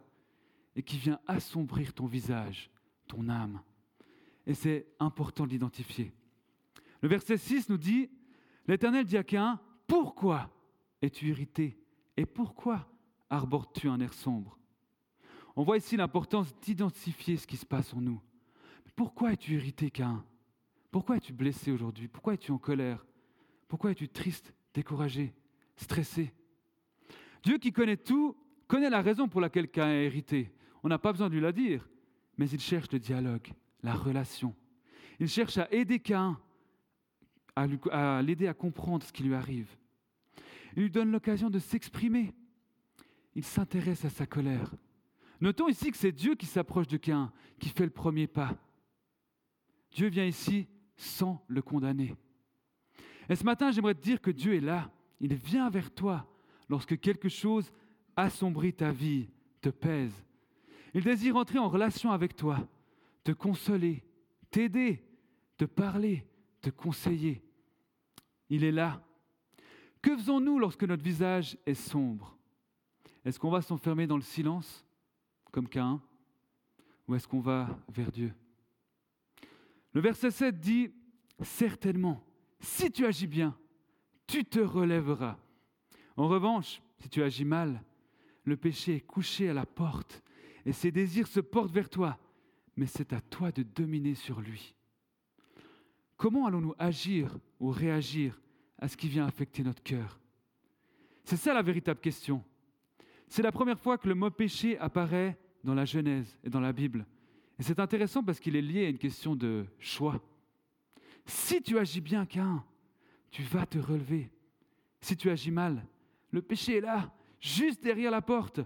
et 0.75 0.83
qui 0.83 0.97
vient 0.97 1.19
assombrir 1.27 1.93
ton 1.93 2.05
visage, 2.05 2.69
ton 3.07 3.29
âme. 3.29 3.61
Et 4.45 4.53
c'est 4.53 4.87
important 4.99 5.45
de 5.45 5.49
l'identifier. 5.49 6.13
Le 7.01 7.09
verset 7.09 7.37
6 7.37 7.69
nous 7.69 7.77
dit, 7.77 8.09
l'Éternel 8.67 9.05
dit 9.05 9.17
à 9.17 9.23
Cain, 9.23 9.59
pourquoi 9.87 10.49
es-tu 11.01 11.27
irrité 11.27 11.77
et 12.15 12.25
pourquoi 12.25 12.87
arbores-tu 13.29 13.89
un 13.89 13.99
air 13.99 14.13
sombre? 14.13 14.57
On 15.59 15.63
voit 15.63 15.77
ici 15.77 15.97
l'importance 15.97 16.53
d'identifier 16.61 17.35
ce 17.35 17.47
qui 17.47 17.57
se 17.57 17.65
passe 17.65 17.91
en 17.95 17.99
nous. 17.99 18.21
pourquoi 18.95 19.33
es-tu 19.33 19.53
irrité, 19.53 19.89
Cain? 19.89 20.23
Pourquoi 20.91 21.17
es-tu 21.17 21.33
blessé 21.33 21.71
aujourd'hui? 21.71 22.07
Pourquoi 22.07 22.35
es-tu 22.35 22.51
en 22.51 22.59
colère? 22.59 23.03
Pourquoi 23.67 23.89
es-tu 23.89 24.07
triste, 24.07 24.53
découragé, 24.75 25.33
stressé? 25.75 26.31
Dieu 27.41 27.57
qui 27.57 27.71
connaît 27.71 27.97
tout, 27.97 28.37
connaît 28.67 28.91
la 28.91 29.01
raison 29.01 29.27
pour 29.27 29.41
laquelle 29.41 29.67
Cain 29.67 29.89
est 29.89 30.05
hérité. 30.05 30.53
On 30.83 30.89
n'a 30.89 30.99
pas 30.99 31.11
besoin 31.11 31.27
de 31.27 31.33
lui 31.33 31.41
la 31.41 31.51
dire, 31.51 31.89
mais 32.37 32.47
il 32.47 32.59
cherche 32.59 32.91
le 32.91 32.99
dialogue, 32.99 33.51
la 33.81 33.95
relation. 33.95 34.53
Il 35.19 35.27
cherche 35.27 35.57
à 35.57 35.67
aider 35.71 35.99
Cain, 35.99 36.39
à 37.55 38.21
l'aider 38.21 38.45
à 38.45 38.53
comprendre 38.53 39.03
ce 39.03 39.11
qui 39.11 39.23
lui 39.23 39.33
arrive. 39.33 39.75
Il 40.75 40.83
lui 40.83 40.91
donne 40.91 41.11
l'occasion 41.11 41.49
de 41.49 41.57
s'exprimer. 41.57 42.35
Il 43.33 43.43
s'intéresse 43.43 44.05
à 44.05 44.11
sa 44.11 44.27
colère. 44.27 44.71
Notons 45.39 45.67
ici 45.67 45.91
que 45.91 45.97
c'est 45.97 46.11
Dieu 46.11 46.35
qui 46.35 46.45
s'approche 46.45 46.87
de 46.87 46.97
Cain, 46.97 47.31
qui 47.59 47.69
fait 47.69 47.85
le 47.85 47.91
premier 47.91 48.27
pas. 48.27 48.55
Dieu 49.91 50.09
vient 50.09 50.25
ici 50.25 50.67
sans 50.95 51.43
le 51.47 51.61
condamner. 51.61 52.15
Et 53.29 53.35
ce 53.35 53.43
matin, 53.43 53.71
j'aimerais 53.71 53.95
te 53.95 54.01
dire 54.01 54.21
que 54.21 54.31
Dieu 54.31 54.55
est 54.55 54.61
là. 54.61 54.91
Il 55.19 55.35
vient 55.35 55.69
vers 55.69 55.93
toi 55.93 56.27
lorsque 56.69 56.99
quelque 56.99 57.29
chose 57.29 57.71
assombrit 58.15 58.73
ta 58.73 58.91
vie, 58.91 59.29
te 59.61 59.69
pèse. 59.69 60.13
Il 60.93 61.03
désire 61.03 61.35
entrer 61.35 61.59
en 61.59 61.69
relation 61.69 62.11
avec 62.11 62.35
toi, 62.35 62.67
te 63.23 63.31
consoler, 63.31 64.03
t'aider, 64.49 65.03
te 65.57 65.65
parler, 65.65 66.25
te 66.61 66.69
conseiller. 66.69 67.43
Il 68.49 68.63
est 68.63 68.71
là. 68.71 69.03
Que 70.01 70.15
faisons-nous 70.15 70.59
lorsque 70.59 70.83
notre 70.83 71.03
visage 71.03 71.57
est 71.65 71.73
sombre? 71.73 72.37
Est-ce 73.25 73.39
qu'on 73.39 73.51
va 73.51 73.61
s'enfermer 73.61 74.07
dans 74.07 74.15
le 74.15 74.21
silence, 74.21 74.85
comme 75.57 75.67
Cain, 75.67 75.99
ou 77.07 77.15
est-ce 77.15 77.27
qu'on 77.27 77.39
va 77.39 77.79
vers 77.89 78.11
Dieu? 78.11 78.31
Le 79.91 80.01
verset 80.01 80.29
7 80.29 80.59
dit, 80.59 80.91
certainement, 81.41 82.23
si 82.59 82.91
tu 82.91 83.07
agis 83.07 83.25
bien, 83.25 83.57
tu 84.27 84.45
te 84.45 84.59
relèveras. 84.59 85.35
En 86.15 86.27
revanche, 86.27 86.79
si 86.99 87.09
tu 87.09 87.23
agis 87.23 87.43
mal, 87.43 87.81
le 88.43 88.55
péché 88.55 88.97
est 88.97 89.01
couché 89.01 89.49
à 89.49 89.55
la 89.55 89.65
porte 89.65 90.21
et 90.63 90.73
ses 90.73 90.91
désirs 90.91 91.25
se 91.27 91.39
portent 91.39 91.73
vers 91.73 91.89
toi, 91.89 92.19
mais 92.75 92.85
c'est 92.85 93.11
à 93.11 93.19
toi 93.19 93.51
de 93.51 93.63
dominer 93.63 94.13
sur 94.13 94.39
lui. 94.39 94.75
Comment 96.17 96.45
allons-nous 96.45 96.75
agir 96.77 97.35
ou 97.59 97.71
réagir 97.71 98.39
à 98.77 98.87
ce 98.87 98.95
qui 98.95 99.07
vient 99.09 99.25
affecter 99.25 99.63
notre 99.63 99.81
cœur? 99.81 100.19
C'est 101.23 101.35
ça 101.35 101.55
la 101.55 101.63
véritable 101.63 101.99
question. 101.99 102.43
C'est 103.27 103.41
la 103.41 103.51
première 103.51 103.79
fois 103.79 103.97
que 103.97 104.07
le 104.07 104.13
mot 104.13 104.29
péché 104.29 104.77
apparaît 104.77 105.35
dans 105.63 105.73
la 105.73 105.85
Genèse 105.85 106.37
et 106.43 106.49
dans 106.49 106.59
la 106.59 106.73
Bible. 106.73 107.05
Et 107.59 107.63
c'est 107.63 107.79
intéressant 107.79 108.23
parce 108.23 108.39
qu'il 108.39 108.55
est 108.55 108.61
lié 108.61 108.85
à 108.85 108.89
une 108.89 108.97
question 108.97 109.35
de 109.35 109.65
choix. 109.79 110.21
Si 111.25 111.61
tu 111.61 111.77
agis 111.77 112.01
bien, 112.01 112.25
Cain, 112.25 112.63
tu 113.31 113.43
vas 113.43 113.65
te 113.65 113.77
relever. 113.77 114.31
Si 115.01 115.17
tu 115.17 115.29
agis 115.29 115.51
mal, 115.51 115.85
le 116.31 116.41
péché 116.41 116.77
est 116.77 116.81
là, 116.81 117.13
juste 117.39 117.83
derrière 117.83 118.11
la 118.11 118.21
porte, 118.21 118.59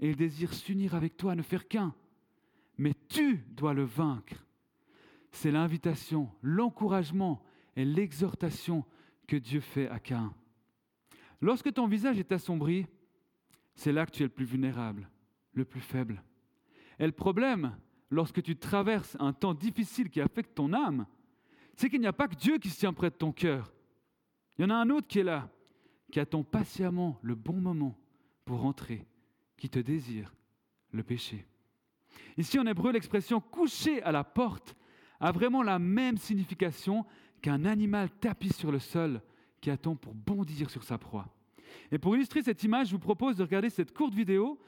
et 0.00 0.10
il 0.10 0.16
désire 0.16 0.52
s'unir 0.52 0.94
avec 0.94 1.16
toi, 1.16 1.34
ne 1.34 1.42
faire 1.42 1.68
qu'un. 1.68 1.94
Mais 2.76 2.94
tu 3.08 3.38
dois 3.50 3.74
le 3.74 3.84
vaincre. 3.84 4.44
C'est 5.30 5.50
l'invitation, 5.50 6.30
l'encouragement 6.42 7.42
et 7.76 7.84
l'exhortation 7.84 8.84
que 9.26 9.36
Dieu 9.36 9.60
fait 9.60 9.88
à 9.88 9.98
Cain. 9.98 10.34
Lorsque 11.40 11.72
ton 11.72 11.86
visage 11.86 12.18
est 12.18 12.32
assombri, 12.32 12.86
c'est 13.74 13.92
là 13.92 14.06
que 14.06 14.12
tu 14.12 14.22
es 14.22 14.26
le 14.26 14.32
plus 14.32 14.44
vulnérable, 14.44 15.08
le 15.54 15.64
plus 15.64 15.80
faible. 15.80 16.22
Et 16.98 17.06
le 17.06 17.12
problème, 17.12 17.76
lorsque 18.10 18.42
tu 18.42 18.56
traverses 18.56 19.16
un 19.18 19.32
temps 19.32 19.54
difficile 19.54 20.10
qui 20.10 20.20
affecte 20.20 20.54
ton 20.54 20.72
âme, 20.72 21.06
c'est 21.76 21.90
qu'il 21.90 22.00
n'y 22.00 22.06
a 22.06 22.12
pas 22.12 22.28
que 22.28 22.36
Dieu 22.36 22.58
qui 22.58 22.70
se 22.70 22.78
tient 22.78 22.92
près 22.92 23.10
de 23.10 23.16
ton 23.16 23.32
cœur. 23.32 23.72
Il 24.56 24.62
y 24.62 24.64
en 24.64 24.70
a 24.70 24.74
un 24.74 24.90
autre 24.90 25.08
qui 25.08 25.20
est 25.20 25.24
là, 25.24 25.50
qui 26.12 26.20
attend 26.20 26.44
patiemment 26.44 27.18
le 27.22 27.34
bon 27.34 27.60
moment 27.60 27.98
pour 28.44 28.64
entrer, 28.64 29.06
qui 29.56 29.68
te 29.68 29.78
désire 29.80 30.34
le 30.92 31.02
péché. 31.02 31.46
Ici 32.36 32.58
en 32.58 32.66
hébreu, 32.66 32.92
l'expression 32.92 33.40
coucher 33.40 34.02
à 34.02 34.12
la 34.12 34.22
porte 34.22 34.76
a 35.18 35.32
vraiment 35.32 35.62
la 35.62 35.78
même 35.78 36.16
signification 36.16 37.04
qu'un 37.42 37.64
animal 37.64 38.10
tapis 38.10 38.52
sur 38.52 38.70
le 38.70 38.78
sol 38.78 39.20
qui 39.60 39.70
attend 39.70 39.96
pour 39.96 40.14
bondir 40.14 40.70
sur 40.70 40.84
sa 40.84 40.98
proie. 40.98 41.28
Et 41.90 41.98
pour 41.98 42.14
illustrer 42.14 42.42
cette 42.42 42.62
image, 42.62 42.88
je 42.88 42.92
vous 42.92 43.00
propose 43.00 43.36
de 43.36 43.42
regarder 43.42 43.70
cette 43.70 43.92
courte 43.92 44.14
vidéo 44.14 44.58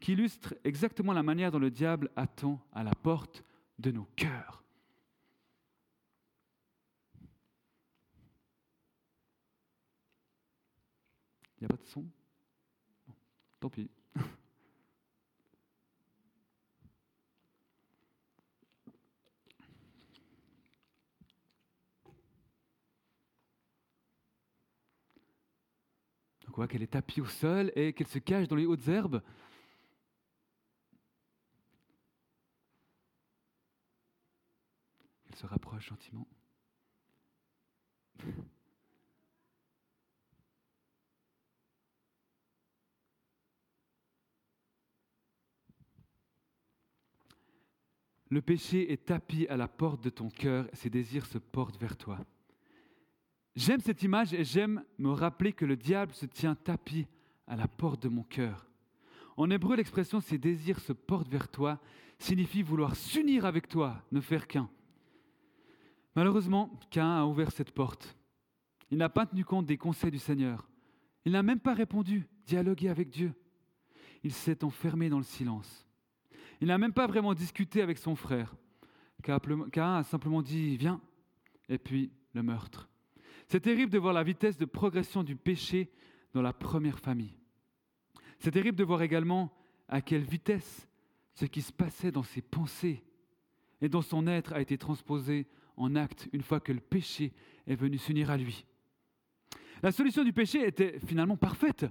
qui 0.00 0.12
illustre 0.12 0.54
exactement 0.64 1.12
la 1.12 1.22
manière 1.22 1.50
dont 1.50 1.58
le 1.58 1.70
diable 1.70 2.10
attend 2.16 2.60
à 2.72 2.82
la 2.82 2.94
porte 2.94 3.44
de 3.78 3.90
nos 3.90 4.06
cœurs. 4.16 4.62
Il 11.58 11.62
n'y 11.62 11.66
a 11.66 11.68
pas 11.68 11.82
de 11.82 11.88
son? 11.88 12.04
Tant 13.60 13.70
pis. 13.70 13.88
Donc 26.44 26.52
on 26.52 26.56
voit 26.56 26.68
qu'elle 26.68 26.82
est 26.82 26.88
tapie 26.88 27.22
au 27.22 27.26
sol 27.26 27.72
et 27.74 27.94
qu'elle 27.94 28.06
se 28.06 28.18
cache 28.18 28.48
dans 28.48 28.56
les 28.56 28.66
hautes 28.66 28.86
herbes. 28.86 29.22
Se 35.36 35.46
rapproche 35.46 35.88
gentiment. 35.88 36.26
Le 48.28 48.42
péché 48.42 48.90
est 48.92 49.06
tapis 49.06 49.46
à 49.48 49.56
la 49.56 49.68
porte 49.68 50.02
de 50.02 50.10
ton 50.10 50.30
cœur, 50.30 50.66
ses 50.72 50.90
désirs 50.90 51.26
se 51.26 51.38
portent 51.38 51.78
vers 51.78 51.96
toi. 51.96 52.18
J'aime 53.54 53.80
cette 53.80 54.02
image 54.02 54.34
et 54.34 54.44
j'aime 54.44 54.84
me 54.98 55.10
rappeler 55.10 55.52
que 55.52 55.64
le 55.64 55.76
diable 55.76 56.12
se 56.12 56.26
tient 56.26 56.54
tapis 56.54 57.06
à 57.46 57.56
la 57.56 57.68
porte 57.68 58.02
de 58.02 58.08
mon 58.08 58.24
cœur. 58.24 58.66
En 59.36 59.50
hébreu, 59.50 59.76
l'expression 59.76 60.20
ses 60.20 60.38
désirs 60.38 60.80
se 60.80 60.92
portent 60.92 61.28
vers 61.28 61.48
toi 61.48 61.78
signifie 62.18 62.62
vouloir 62.62 62.96
s'unir 62.96 63.44
avec 63.44 63.68
toi, 63.68 64.02
ne 64.10 64.20
faire 64.20 64.46
qu'un. 64.46 64.68
Malheureusement, 66.16 66.70
Cain 66.90 67.18
a 67.18 67.26
ouvert 67.26 67.52
cette 67.52 67.72
porte. 67.72 68.16
Il 68.90 68.96
n'a 68.96 69.10
pas 69.10 69.26
tenu 69.26 69.44
compte 69.44 69.66
des 69.66 69.76
conseils 69.76 70.10
du 70.10 70.18
Seigneur. 70.18 70.66
Il 71.26 71.32
n'a 71.32 71.42
même 71.42 71.60
pas 71.60 71.74
répondu, 71.74 72.26
dialogué 72.46 72.88
avec 72.88 73.10
Dieu. 73.10 73.34
Il 74.24 74.32
s'est 74.32 74.64
enfermé 74.64 75.10
dans 75.10 75.18
le 75.18 75.24
silence. 75.24 75.86
Il 76.62 76.68
n'a 76.68 76.78
même 76.78 76.94
pas 76.94 77.06
vraiment 77.06 77.34
discuté 77.34 77.82
avec 77.82 77.98
son 77.98 78.16
frère. 78.16 78.56
Cain 79.22 79.96
a 79.96 80.02
simplement 80.04 80.40
dit 80.40 80.78
Viens, 80.78 81.02
et 81.68 81.76
puis 81.76 82.10
le 82.32 82.42
meurtre. 82.42 82.88
C'est 83.48 83.60
terrible 83.60 83.92
de 83.92 83.98
voir 83.98 84.14
la 84.14 84.22
vitesse 84.22 84.56
de 84.56 84.64
progression 84.64 85.22
du 85.22 85.36
péché 85.36 85.90
dans 86.32 86.42
la 86.42 86.54
première 86.54 86.98
famille. 86.98 87.36
C'est 88.38 88.52
terrible 88.52 88.78
de 88.78 88.84
voir 88.84 89.02
également 89.02 89.52
à 89.86 90.00
quelle 90.00 90.24
vitesse 90.24 90.88
ce 91.34 91.44
qui 91.44 91.60
se 91.60 91.72
passait 91.72 92.10
dans 92.10 92.22
ses 92.22 92.40
pensées 92.40 93.04
et 93.82 93.90
dans 93.90 94.02
son 94.02 94.26
être 94.26 94.54
a 94.54 94.62
été 94.62 94.78
transposé 94.78 95.46
en 95.76 95.94
acte 95.96 96.28
une 96.32 96.42
fois 96.42 96.60
que 96.60 96.72
le 96.72 96.80
péché 96.80 97.32
est 97.66 97.76
venu 97.76 97.98
s'unir 97.98 98.30
à 98.30 98.36
lui. 98.36 98.64
La 99.82 99.92
solution 99.92 100.24
du 100.24 100.32
péché 100.32 100.66
était 100.66 100.98
finalement 101.00 101.36
parfaite. 101.36 101.86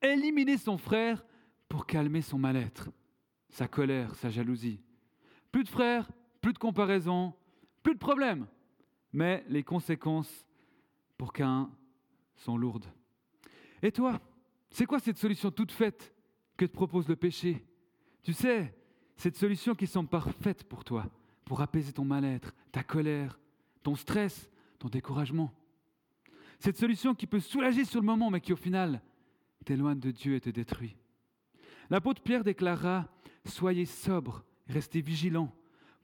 Éliminer 0.00 0.56
son 0.56 0.78
frère 0.78 1.24
pour 1.68 1.86
calmer 1.86 2.22
son 2.22 2.38
mal-être, 2.38 2.90
sa 3.50 3.66
colère, 3.66 4.14
sa 4.14 4.30
jalousie. 4.30 4.80
Plus 5.50 5.64
de 5.64 5.68
frères, 5.68 6.10
plus 6.40 6.52
de 6.52 6.58
comparaison, 6.58 7.34
plus 7.82 7.94
de 7.94 7.98
problèmes. 7.98 8.46
Mais 9.12 9.44
les 9.48 9.64
conséquences 9.64 10.46
pour 11.16 11.32
qu'un 11.32 11.70
sont 12.36 12.56
lourdes. 12.56 12.86
Et 13.82 13.90
toi, 13.90 14.20
c'est 14.70 14.86
quoi 14.86 15.00
cette 15.00 15.18
solution 15.18 15.50
toute 15.50 15.72
faite 15.72 16.14
que 16.56 16.64
te 16.64 16.72
propose 16.72 17.08
le 17.08 17.16
péché? 17.16 17.64
Tu 18.22 18.32
sais, 18.32 18.74
cette 19.16 19.36
solution 19.36 19.74
qui 19.74 19.86
semble 19.86 20.08
parfaite 20.08 20.64
pour 20.64 20.84
toi, 20.84 21.10
pour 21.48 21.62
apaiser 21.62 21.92
ton 21.94 22.04
mal-être, 22.04 22.54
ta 22.70 22.82
colère, 22.82 23.40
ton 23.82 23.96
stress, 23.96 24.50
ton 24.78 24.88
découragement. 24.88 25.50
Cette 26.58 26.76
solution 26.76 27.14
qui 27.14 27.26
peut 27.26 27.40
soulager 27.40 27.86
sur 27.86 28.00
le 28.00 28.06
moment, 28.06 28.30
mais 28.30 28.42
qui 28.42 28.52
au 28.52 28.56
final 28.56 29.00
t'éloigne 29.64 29.98
de 29.98 30.10
Dieu 30.10 30.34
et 30.34 30.40
te 30.40 30.50
détruit. 30.50 30.94
L'apôtre 31.88 32.22
Pierre 32.22 32.44
déclara 32.44 33.08
Soyez 33.46 33.86
sobres, 33.86 34.44
restez 34.66 35.00
vigilants. 35.00 35.54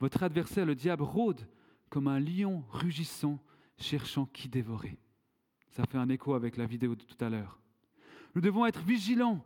Votre 0.00 0.22
adversaire, 0.22 0.64
le 0.64 0.74
diable, 0.74 1.02
rôde 1.02 1.46
comme 1.90 2.08
un 2.08 2.20
lion 2.20 2.64
rugissant, 2.70 3.38
cherchant 3.76 4.24
qui 4.24 4.48
dévorer. 4.48 4.96
Ça 5.72 5.84
fait 5.84 5.98
un 5.98 6.08
écho 6.08 6.32
avec 6.32 6.56
la 6.56 6.64
vidéo 6.64 6.94
de 6.94 7.04
tout 7.04 7.22
à 7.22 7.28
l'heure. 7.28 7.60
Nous 8.34 8.40
devons 8.40 8.64
être 8.64 8.80
vigilants, 8.80 9.44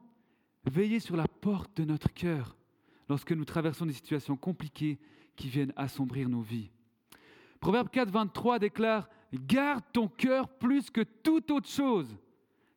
veiller 0.64 1.00
sur 1.00 1.16
la 1.16 1.26
porte 1.26 1.76
de 1.76 1.84
notre 1.84 2.12
cœur 2.12 2.56
lorsque 3.08 3.32
nous 3.32 3.44
traversons 3.44 3.86
des 3.86 3.92
situations 3.92 4.36
compliquées 4.36 5.00
qui 5.38 5.48
viennent 5.48 5.72
assombrir 5.76 6.28
nos 6.28 6.42
vies. 6.42 6.70
Proverbe 7.60 7.88
4, 7.88 8.10
23 8.10 8.58
déclare 8.58 9.08
Garde 9.32 9.84
ton 9.92 10.08
cœur 10.08 10.48
plus 10.48 10.90
que 10.90 11.02
toute 11.02 11.50
autre 11.50 11.68
chose, 11.68 12.16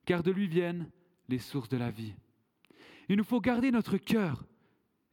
car 0.05 0.21
de 0.21 0.31
lui 0.31 0.47
viennent 0.47 0.89
les 1.27 1.39
sources 1.39 1.69
de 1.69 1.77
la 1.77 1.89
vie. 1.89 2.13
Il 3.09 3.17
nous 3.17 3.23
faut 3.23 3.41
garder 3.41 3.71
notre 3.71 3.97
cœur, 3.97 4.45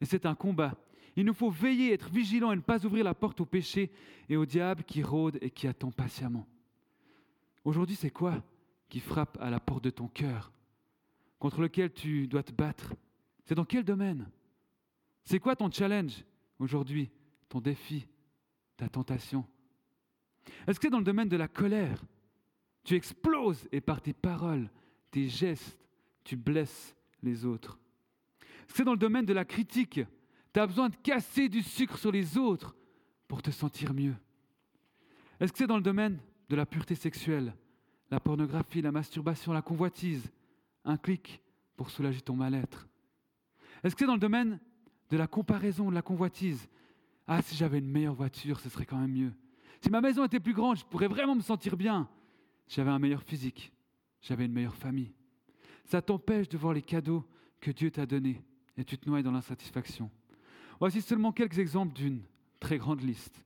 et 0.01 0.05
c'est 0.05 0.25
un 0.25 0.35
combat. 0.35 0.75
Il 1.15 1.25
nous 1.25 1.33
faut 1.33 1.49
veiller, 1.49 1.93
être 1.93 2.09
vigilants 2.09 2.51
et 2.51 2.55
ne 2.55 2.61
pas 2.61 2.85
ouvrir 2.85 3.03
la 3.03 3.13
porte 3.13 3.41
au 3.41 3.45
péché 3.45 3.91
et 4.27 4.37
au 4.37 4.45
diable 4.45 4.83
qui 4.83 5.01
rôde 5.01 5.37
et 5.41 5.49
qui 5.49 5.67
attend 5.67 5.91
patiemment. 5.91 6.47
Aujourd'hui, 7.63 7.95
c'est 7.95 8.11
quoi 8.11 8.43
qui 8.89 8.99
frappe 8.99 9.37
à 9.41 9.49
la 9.49 9.59
porte 9.59 9.83
de 9.83 9.89
ton 9.89 10.07
cœur, 10.07 10.51
contre 11.39 11.61
lequel 11.61 11.91
tu 11.91 12.27
dois 12.27 12.43
te 12.43 12.51
battre? 12.51 12.93
C'est 13.45 13.55
dans 13.55 13.65
quel 13.65 13.83
domaine? 13.83 14.29
C'est 15.23 15.39
quoi 15.39 15.55
ton 15.55 15.71
challenge 15.71 16.23
aujourd'hui, 16.59 17.09
ton 17.49 17.59
défi, 17.59 18.07
ta 18.77 18.87
tentation 18.87 19.45
est-ce 20.67 20.79
que 20.79 20.87
c'est 20.87 20.91
dans 20.91 20.99
le 20.99 21.03
domaine 21.03 21.29
de 21.29 21.37
la 21.37 21.47
colère? 21.47 22.03
Tu 22.83 22.95
exploses 22.95 23.67
et 23.71 23.81
par 23.81 24.01
tes 24.01 24.13
paroles, 24.13 24.69
tes 25.11 25.27
gestes, 25.27 25.77
tu 26.23 26.35
blesses 26.35 26.95
les 27.21 27.45
autres. 27.45 27.79
Est-ce 28.41 28.67
que 28.67 28.77
c'est 28.77 28.83
dans 28.83 28.93
le 28.93 28.97
domaine 28.97 29.25
de 29.25 29.33
la 29.33 29.45
critique? 29.45 30.01
Tu 30.53 30.59
as 30.59 30.67
besoin 30.67 30.89
de 30.89 30.95
casser 30.95 31.49
du 31.49 31.61
sucre 31.61 31.97
sur 31.97 32.11
les 32.11 32.37
autres 32.37 32.75
pour 33.27 33.41
te 33.41 33.51
sentir 33.51 33.93
mieux. 33.93 34.15
Est-ce 35.39 35.51
que 35.51 35.59
c'est 35.59 35.67
dans 35.67 35.77
le 35.77 35.83
domaine 35.83 36.19
de 36.49 36.55
la 36.55 36.65
pureté 36.65 36.95
sexuelle, 36.95 37.53
la 38.09 38.19
pornographie, 38.19 38.81
la 38.81 38.91
masturbation, 38.91 39.53
la 39.53 39.61
convoitise 39.61 40.31
Un 40.83 40.97
clic 40.97 41.41
pour 41.75 41.89
soulager 41.89 42.21
ton 42.21 42.35
mal-être. 42.35 42.87
Est-ce 43.83 43.95
que 43.95 43.99
c'est 43.99 44.07
dans 44.07 44.13
le 44.13 44.19
domaine 44.19 44.59
de 45.09 45.17
la 45.17 45.27
comparaison, 45.27 45.89
de 45.89 45.95
la 45.95 46.01
convoitise? 46.01 46.67
Ah, 47.31 47.43
si 47.43 47.55
j'avais 47.55 47.77
une 47.77 47.91
meilleure 47.91 48.15
voiture, 48.15 48.59
ce 48.59 48.69
serait 48.69 48.87
quand 48.87 48.97
même 48.97 49.11
mieux. 49.11 49.31
Si 49.81 49.91
ma 49.91 50.01
maison 50.01 50.25
était 50.25 50.39
plus 50.39 50.55
grande, 50.55 50.77
je 50.77 50.83
pourrais 50.85 51.07
vraiment 51.07 51.35
me 51.35 51.41
sentir 51.41 51.77
bien. 51.77 52.09
J'avais 52.67 52.89
un 52.89 52.97
meilleur 52.97 53.21
physique, 53.21 53.71
j'avais 54.19 54.45
une 54.45 54.51
meilleure 54.51 54.75
famille. 54.75 55.13
Ça 55.85 56.01
t'empêche 56.01 56.49
de 56.49 56.57
voir 56.57 56.73
les 56.73 56.81
cadeaux 56.81 57.23
que 57.61 57.69
Dieu 57.69 57.91
t'a 57.91 58.07
donnés 58.07 58.41
et 58.77 58.83
tu 58.83 58.97
te 58.97 59.07
noies 59.07 59.21
dans 59.21 59.31
l'insatisfaction. 59.31 60.09
Voici 60.79 61.03
seulement 61.03 61.31
quelques 61.31 61.59
exemples 61.59 61.93
d'une 61.93 62.23
très 62.59 62.79
grande 62.79 63.01
liste. 63.01 63.45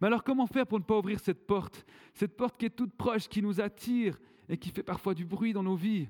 Mais 0.00 0.06
alors 0.06 0.24
comment 0.24 0.46
faire 0.46 0.66
pour 0.66 0.78
ne 0.78 0.84
pas 0.84 0.98
ouvrir 0.98 1.20
cette 1.20 1.46
porte? 1.46 1.84
Cette 2.14 2.38
porte 2.38 2.56
qui 2.58 2.64
est 2.64 2.70
toute 2.70 2.94
proche, 2.94 3.28
qui 3.28 3.42
nous 3.42 3.60
attire 3.60 4.18
et 4.48 4.56
qui 4.56 4.70
fait 4.70 4.82
parfois 4.82 5.12
du 5.12 5.26
bruit 5.26 5.52
dans 5.52 5.62
nos 5.62 5.76
vies. 5.76 6.08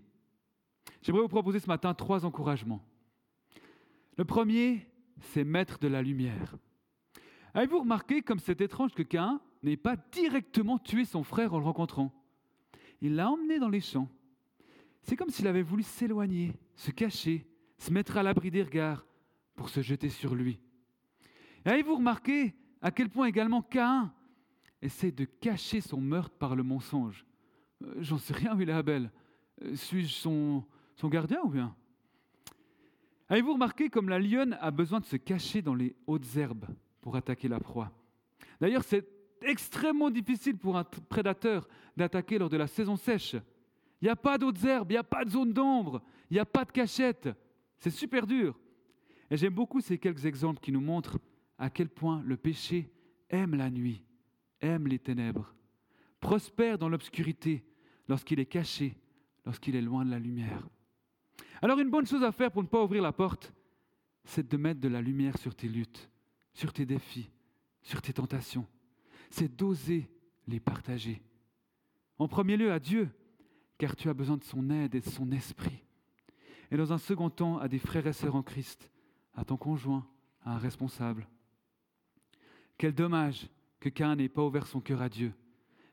J'aimerais 1.02 1.22
vous 1.22 1.28
proposer 1.28 1.58
ce 1.58 1.66
matin 1.66 1.92
trois 1.92 2.24
encouragements. 2.24 2.84
Le 4.16 4.24
premier, 4.24 4.86
c'est 5.20 5.42
mettre 5.42 5.80
de 5.80 5.88
la 5.88 6.02
lumière. 6.02 6.56
Avez-vous 7.58 7.80
remarqué 7.80 8.22
comme 8.22 8.38
c'est 8.38 8.60
étrange 8.60 8.94
que 8.94 9.02
Cain 9.02 9.40
n'ait 9.64 9.76
pas 9.76 9.96
directement 10.12 10.78
tué 10.78 11.04
son 11.04 11.24
frère 11.24 11.54
en 11.54 11.58
le 11.58 11.64
rencontrant? 11.64 12.12
Il 13.00 13.16
l'a 13.16 13.28
emmené 13.28 13.58
dans 13.58 13.68
les 13.68 13.80
champs. 13.80 14.08
C'est 15.02 15.16
comme 15.16 15.30
s'il 15.30 15.48
avait 15.48 15.62
voulu 15.62 15.82
s'éloigner, 15.82 16.52
se 16.76 16.92
cacher, 16.92 17.48
se 17.76 17.92
mettre 17.92 18.16
à 18.16 18.22
l'abri 18.22 18.52
des 18.52 18.62
regards 18.62 19.04
pour 19.56 19.70
se 19.70 19.82
jeter 19.82 20.08
sur 20.08 20.36
lui. 20.36 20.60
Avez-vous 21.64 21.96
remarqué 21.96 22.54
à 22.80 22.92
quel 22.92 23.08
point 23.10 23.26
également 23.26 23.62
Cain 23.62 24.14
essaie 24.80 25.10
de 25.10 25.24
cacher 25.24 25.80
son 25.80 26.00
meurtre 26.00 26.36
par 26.38 26.54
le 26.54 26.62
mensonge? 26.62 27.26
Euh, 27.82 27.96
J'en 27.98 28.18
sais 28.18 28.34
rien, 28.34 28.56
est 28.56 28.70
Abel. 28.70 29.10
Euh, 29.62 29.74
suis-je 29.74 30.14
son 30.14 30.64
gardien 31.06 31.40
ou 31.42 31.48
bien? 31.48 31.74
Avez-vous 33.28 33.54
remarqué 33.54 33.90
comme 33.90 34.08
la 34.10 34.20
lionne 34.20 34.56
a 34.60 34.70
besoin 34.70 35.00
de 35.00 35.06
se 35.06 35.16
cacher 35.16 35.60
dans 35.60 35.74
les 35.74 35.96
hautes 36.06 36.36
herbes? 36.36 36.66
Pour 37.00 37.16
attaquer 37.16 37.48
la 37.48 37.60
proie. 37.60 37.90
D'ailleurs, 38.60 38.84
c'est 38.84 39.06
extrêmement 39.42 40.10
difficile 40.10 40.56
pour 40.56 40.76
un 40.76 40.84
prédateur 40.84 41.68
d'attaquer 41.96 42.38
lors 42.38 42.48
de 42.48 42.56
la 42.56 42.66
saison 42.66 42.96
sèche. 42.96 43.34
Il 44.00 44.04
n'y 44.04 44.08
a 44.08 44.16
pas 44.16 44.38
d'autres 44.38 44.64
herbes, 44.66 44.90
il 44.90 44.94
n'y 44.94 44.98
a 44.98 45.04
pas 45.04 45.24
de 45.24 45.30
zone 45.30 45.52
d'ombre, 45.52 46.02
il 46.30 46.34
n'y 46.34 46.40
a 46.40 46.46
pas 46.46 46.64
de 46.64 46.72
cachette. 46.72 47.28
C'est 47.78 47.90
super 47.90 48.26
dur. 48.26 48.58
Et 49.30 49.36
j'aime 49.36 49.54
beaucoup 49.54 49.80
ces 49.80 49.98
quelques 49.98 50.24
exemples 50.24 50.60
qui 50.60 50.72
nous 50.72 50.80
montrent 50.80 51.18
à 51.58 51.70
quel 51.70 51.88
point 51.88 52.22
le 52.24 52.36
péché 52.36 52.90
aime 53.30 53.54
la 53.54 53.70
nuit, 53.70 54.02
aime 54.60 54.86
les 54.86 54.98
ténèbres, 54.98 55.54
prospère 56.20 56.78
dans 56.78 56.88
l'obscurité 56.88 57.64
lorsqu'il 58.08 58.40
est 58.40 58.46
caché, 58.46 58.96
lorsqu'il 59.44 59.76
est 59.76 59.82
loin 59.82 60.04
de 60.04 60.10
la 60.10 60.18
lumière. 60.18 60.66
Alors 61.60 61.78
une 61.78 61.90
bonne 61.90 62.06
chose 62.06 62.22
à 62.22 62.32
faire 62.32 62.50
pour 62.50 62.62
ne 62.62 62.68
pas 62.68 62.82
ouvrir 62.82 63.02
la 63.02 63.12
porte, 63.12 63.52
c'est 64.24 64.48
de 64.48 64.56
mettre 64.56 64.80
de 64.80 64.88
la 64.88 65.02
lumière 65.02 65.36
sur 65.38 65.54
tes 65.54 65.68
luttes, 65.68 66.08
sur 66.58 66.72
tes 66.72 66.84
défis, 66.84 67.30
sur 67.82 68.02
tes 68.02 68.12
tentations. 68.12 68.66
C'est 69.30 69.54
d'oser 69.54 70.10
les 70.48 70.58
partager. 70.58 71.22
En 72.18 72.26
premier 72.26 72.56
lieu 72.56 72.72
à 72.72 72.80
Dieu, 72.80 73.08
car 73.78 73.94
tu 73.94 74.08
as 74.08 74.14
besoin 74.14 74.38
de 74.38 74.42
son 74.42 74.68
aide 74.70 74.96
et 74.96 75.00
de 75.00 75.08
son 75.08 75.30
esprit. 75.30 75.84
Et 76.72 76.76
dans 76.76 76.92
un 76.92 76.98
second 76.98 77.30
temps 77.30 77.58
à 77.58 77.68
des 77.68 77.78
frères 77.78 78.08
et 78.08 78.12
sœurs 78.12 78.34
en 78.34 78.42
Christ, 78.42 78.90
à 79.34 79.44
ton 79.44 79.56
conjoint, 79.56 80.04
à 80.44 80.54
un 80.56 80.58
responsable. 80.58 81.28
Quel 82.76 82.92
dommage 82.92 83.46
que 83.78 83.88
Cain 83.88 84.16
n'ait 84.16 84.28
pas 84.28 84.42
ouvert 84.44 84.66
son 84.66 84.80
cœur 84.80 85.00
à 85.00 85.08
Dieu, 85.08 85.32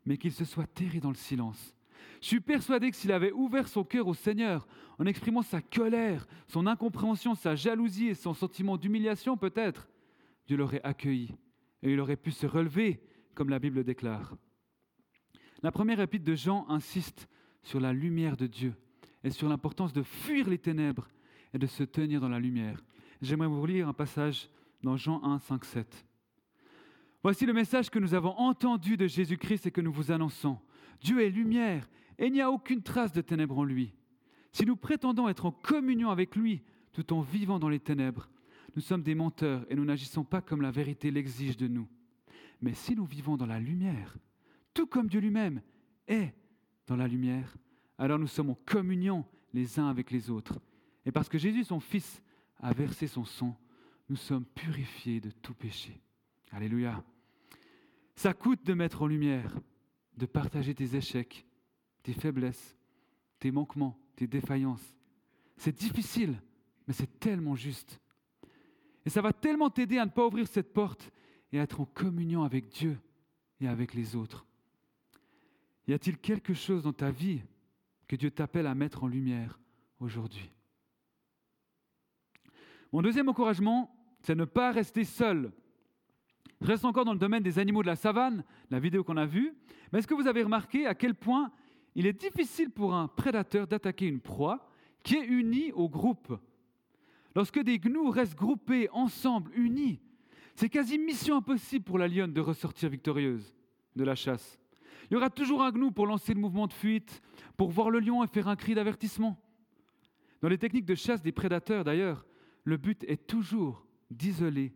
mais 0.04 0.17
qu'il 0.17 0.32
se 0.32 0.45
soit 0.45 0.65
terré 0.65 0.99
dans 0.99 1.10
le 1.10 1.15
silence. 1.15 1.75
Je 2.21 2.28
suis 2.28 2.41
persuadé 2.41 2.89
que 2.89 2.97
s'il 2.97 3.12
avait 3.12 3.32
ouvert 3.32 3.67
son 3.67 3.84
cœur 3.84 4.08
au 4.08 4.15
Seigneur, 4.15 4.67
en 4.97 5.06
exprimant 5.06 5.43
sa 5.43 5.62
colère, 5.62 6.25
son 6.47 6.65
incompréhension, 6.65 7.36
sa 7.36 7.56
jalousie 7.56 8.08
et 8.08 8.15
son 8.15 8.34
sentiment 8.34 8.78
d'humiliation 8.78 9.38
peut-être, 9.38 9.88
Dieu 10.47 10.58
l'aurait 10.58 10.81
accueilli 10.84 11.36
et 11.81 11.91
il 11.91 11.99
aurait 11.99 12.15
pu 12.15 12.31
se 12.31 12.47
relever, 12.47 13.01
comme 13.34 13.49
la 13.49 13.60
Bible 13.60 13.84
déclare. 13.84 14.36
La 15.62 15.71
première 15.71 15.99
épître 15.99 16.25
de 16.25 16.36
Jean 16.36 16.65
insiste 16.69 17.27
sur 17.63 17.79
la 17.79 17.93
lumière 17.93 18.38
de 18.38 18.47
Dieu 18.47 18.75
et 19.23 19.31
sur 19.31 19.49
l'importance 19.49 19.93
de 19.93 20.03
fuir 20.03 20.49
les 20.49 20.60
ténèbres 20.60 21.08
et 21.53 21.58
de 21.58 21.67
se 21.67 21.84
tenir 21.84 22.21
dans 22.21 22.29
la 22.29 22.39
lumière. 22.39 22.84
J'aimerais 23.21 23.47
vous 23.47 23.65
lire 23.65 23.88
un 23.88 23.93
passage 23.93 24.49
dans 24.84 24.97
Jean 24.97 25.23
1, 25.23 25.39
5, 25.39 25.65
7. 25.65 26.05
Voici 27.23 27.45
le 27.47 27.53
message 27.53 27.89
que 27.89 27.97
nous 27.97 28.13
avons 28.13 28.38
entendu 28.38 28.97
de 28.97 29.08
Jésus-Christ 29.08 29.65
et 29.65 29.71
que 29.71 29.81
nous 29.81 29.91
vous 29.91 30.12
annonçons. 30.12 30.60
Dieu 31.01 31.21
est 31.21 31.29
lumière 31.29 31.89
et 32.19 32.27
il 32.27 32.34
n'y 32.34 32.41
a 32.41 32.51
aucune 32.51 32.84
trace 32.84 33.13
de 33.13 33.21
ténèbres 33.21 33.58
en 33.58 33.63
lui. 33.63 33.93
Si 34.51 34.65
nous 34.65 34.75
prétendons 34.75 35.27
être 35.27 35.47
en 35.47 35.51
communion 35.51 36.12
avec 36.12 36.36
lui 36.36 36.62
tout 36.93 37.12
en 37.13 37.21
vivant 37.21 37.58
dans 37.58 37.69
les 37.69 37.79
ténèbres, 37.79 38.29
nous 38.75 38.81
sommes 38.81 39.03
des 39.03 39.15
menteurs 39.15 39.65
et 39.69 39.75
nous 39.75 39.85
n'agissons 39.85 40.23
pas 40.23 40.41
comme 40.41 40.61
la 40.61 40.71
vérité 40.71 41.11
l'exige 41.11 41.57
de 41.57 41.67
nous. 41.67 41.88
Mais 42.61 42.73
si 42.73 42.95
nous 42.95 43.05
vivons 43.05 43.38
dans 43.38 43.45
la 43.45 43.59
lumière, 43.59 44.17
tout 44.73 44.88
comme 44.88 45.07
Dieu 45.07 45.21
lui-même 45.21 45.61
est 46.07 46.33
dans 46.88 46.95
la 46.95 47.07
lumière, 47.07 47.55
alors 47.97 48.19
nous 48.19 48.27
sommes 48.27 48.49
en 48.49 48.59
communion 48.65 49.25
les 49.53 49.79
uns 49.79 49.88
avec 49.88 50.11
les 50.11 50.29
autres. 50.29 50.59
Et 51.05 51.11
parce 51.11 51.29
que 51.29 51.38
Jésus, 51.38 51.63
son 51.63 51.79
Fils, 51.79 52.21
a 52.59 52.73
versé 52.73 53.07
son 53.07 53.25
sang, 53.25 53.57
nous 54.09 54.15
sommes 54.15 54.45
purifiés 54.45 55.21
de 55.21 55.31
tout 55.31 55.53
péché. 55.53 56.01
Alléluia. 56.51 57.03
Ça 58.15 58.33
coûte 58.33 58.65
de 58.65 58.73
mettre 58.73 59.01
en 59.01 59.07
lumière, 59.07 59.57
de 60.17 60.25
partager 60.25 60.73
tes 60.73 60.95
échecs, 60.95 61.45
tes 62.03 62.13
faiblesses, 62.13 62.77
tes 63.39 63.51
manquements, 63.51 63.99
tes 64.15 64.27
défaillances. 64.27 64.95
C'est 65.57 65.77
difficile, 65.77 66.41
mais 66.88 66.93
c'est 66.93 67.19
tellement 67.19 67.55
juste. 67.55 67.99
Et 69.05 69.09
ça 69.09 69.21
va 69.21 69.33
tellement 69.33 69.69
t'aider 69.69 69.97
à 69.97 70.05
ne 70.05 70.11
pas 70.11 70.25
ouvrir 70.25 70.47
cette 70.47 70.73
porte 70.73 71.11
et 71.51 71.59
à 71.59 71.63
être 71.63 71.81
en 71.81 71.85
communion 71.85 72.43
avec 72.43 72.69
Dieu 72.69 72.97
et 73.61 73.67
avec 73.67 73.93
les 73.93 74.15
autres. 74.15 74.45
Y 75.87 75.93
a-t-il 75.93 76.17
quelque 76.17 76.53
chose 76.53 76.83
dans 76.83 76.93
ta 76.93 77.11
vie 77.11 77.41
que 78.07 78.15
Dieu 78.15 78.31
t'appelle 78.31 78.67
à 78.67 78.73
mettre 78.73 79.03
en 79.03 79.07
lumière 79.07 79.59
aujourd'hui? 79.99 80.49
Mon 82.91 83.01
deuxième 83.01 83.29
encouragement, 83.29 83.95
c'est 84.21 84.35
ne 84.35 84.45
pas 84.45 84.71
rester 84.71 85.03
seul. 85.03 85.51
Reste 86.61 86.85
encore 86.85 87.05
dans 87.05 87.13
le 87.13 87.19
domaine 87.19 87.43
des 87.43 87.59
animaux 87.59 87.81
de 87.81 87.87
la 87.87 87.95
savane, 87.95 88.43
la 88.71 88.79
vidéo 88.79 89.03
qu'on 89.03 89.17
a 89.17 89.25
vue, 89.25 89.53
mais 89.91 89.99
est-ce 89.99 90.07
que 90.07 90.13
vous 90.15 90.27
avez 90.27 90.41
remarqué 90.41 90.87
à 90.87 90.95
quel 90.95 91.13
point 91.13 91.51
il 91.93 92.07
est 92.07 92.13
difficile 92.13 92.71
pour 92.71 92.95
un 92.95 93.07
prédateur 93.07 93.67
d'attaquer 93.67 94.07
une 94.07 94.21
proie 94.21 94.67
qui 95.03 95.15
est 95.15 95.25
unie 95.25 95.71
au 95.73 95.89
groupe? 95.89 96.39
Lorsque 97.35 97.59
des 97.59 97.79
gnous 97.79 98.09
restent 98.09 98.37
groupés 98.37 98.89
ensemble, 98.91 99.51
unis, 99.55 99.99
c'est 100.55 100.69
quasi 100.69 100.97
mission 100.97 101.35
impossible 101.35 101.83
pour 101.83 101.97
la 101.97 102.07
lionne 102.07 102.33
de 102.33 102.39
ressortir 102.39 102.89
victorieuse 102.89 103.53
de 103.95 104.03
la 104.05 104.15
chasse. 104.15 104.57
Il 105.09 105.13
y 105.13 105.17
aura 105.17 105.29
toujours 105.29 105.61
un 105.61 105.71
gnou 105.71 105.91
pour 105.91 106.07
lancer 106.07 106.33
le 106.33 106.39
mouvement 106.39 106.67
de 106.67 106.73
fuite, 106.73 107.21
pour 107.57 107.69
voir 107.69 107.89
le 107.89 107.99
lion 107.99 108.23
et 108.23 108.27
faire 108.27 108.47
un 108.47 108.55
cri 108.55 108.73
d'avertissement. 108.73 109.37
Dans 110.41 110.47
les 110.47 110.57
techniques 110.57 110.85
de 110.85 110.95
chasse 110.95 111.21
des 111.21 111.33
prédateurs, 111.33 111.83
d'ailleurs, 111.83 112.25
le 112.63 112.77
but 112.77 113.03
est 113.03 113.27
toujours 113.27 113.85
d'isoler 114.09 114.73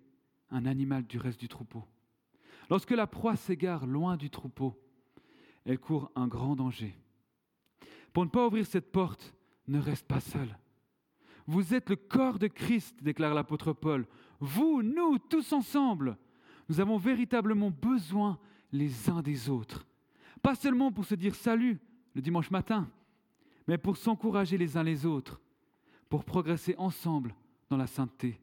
un 0.50 0.66
animal 0.66 1.06
du 1.06 1.18
reste 1.18 1.40
du 1.40 1.48
troupeau. 1.48 1.86
Lorsque 2.70 2.92
la 2.92 3.08
proie 3.08 3.36
s'égare 3.36 3.88
loin 3.88 4.18
du 4.18 4.30
troupeau, 4.30 4.80
elle 5.66 5.80
court 5.80 6.12
un 6.16 6.28
grand 6.28 6.56
danger. 6.56 6.96
Pour 8.14 8.26
ne 8.26 8.30
pas 8.30 8.46
ouvrir 8.46 8.66
cette 8.66 8.92
porte, 8.92 9.34
ne 9.68 9.80
reste 9.80 10.08
pas 10.08 10.20
seul. 10.20 10.58
Vous 11.50 11.74
êtes 11.74 11.90
le 11.90 11.96
corps 11.96 12.38
de 12.38 12.46
Christ, 12.46 12.96
déclare 13.02 13.34
l'apôtre 13.34 13.74
Paul. 13.74 14.06
Vous, 14.40 14.84
nous, 14.84 15.18
tous 15.18 15.52
ensemble, 15.52 16.16
nous 16.70 16.80
avons 16.80 17.00
véritablement 17.00 17.72
besoin 17.72 18.38
les 18.72 19.10
uns 19.10 19.24
des 19.24 19.50
autres. 19.50 19.88
Pas 20.44 20.54
seulement 20.54 20.92
pour 20.92 21.06
se 21.06 21.16
dire 21.16 21.34
salut 21.34 21.80
le 22.14 22.22
dimanche 22.22 22.52
matin, 22.52 22.88
mais 23.68 23.80
pour 23.80 23.98
s'encourager 23.98 24.60
les 24.60 24.78
uns 24.78 24.84
les 24.84 25.08
autres, 25.08 25.42
pour 26.08 26.24
progresser 26.24 26.76
ensemble 26.78 27.34
dans 27.68 27.78
la 27.78 27.88
sainteté. 27.88 28.40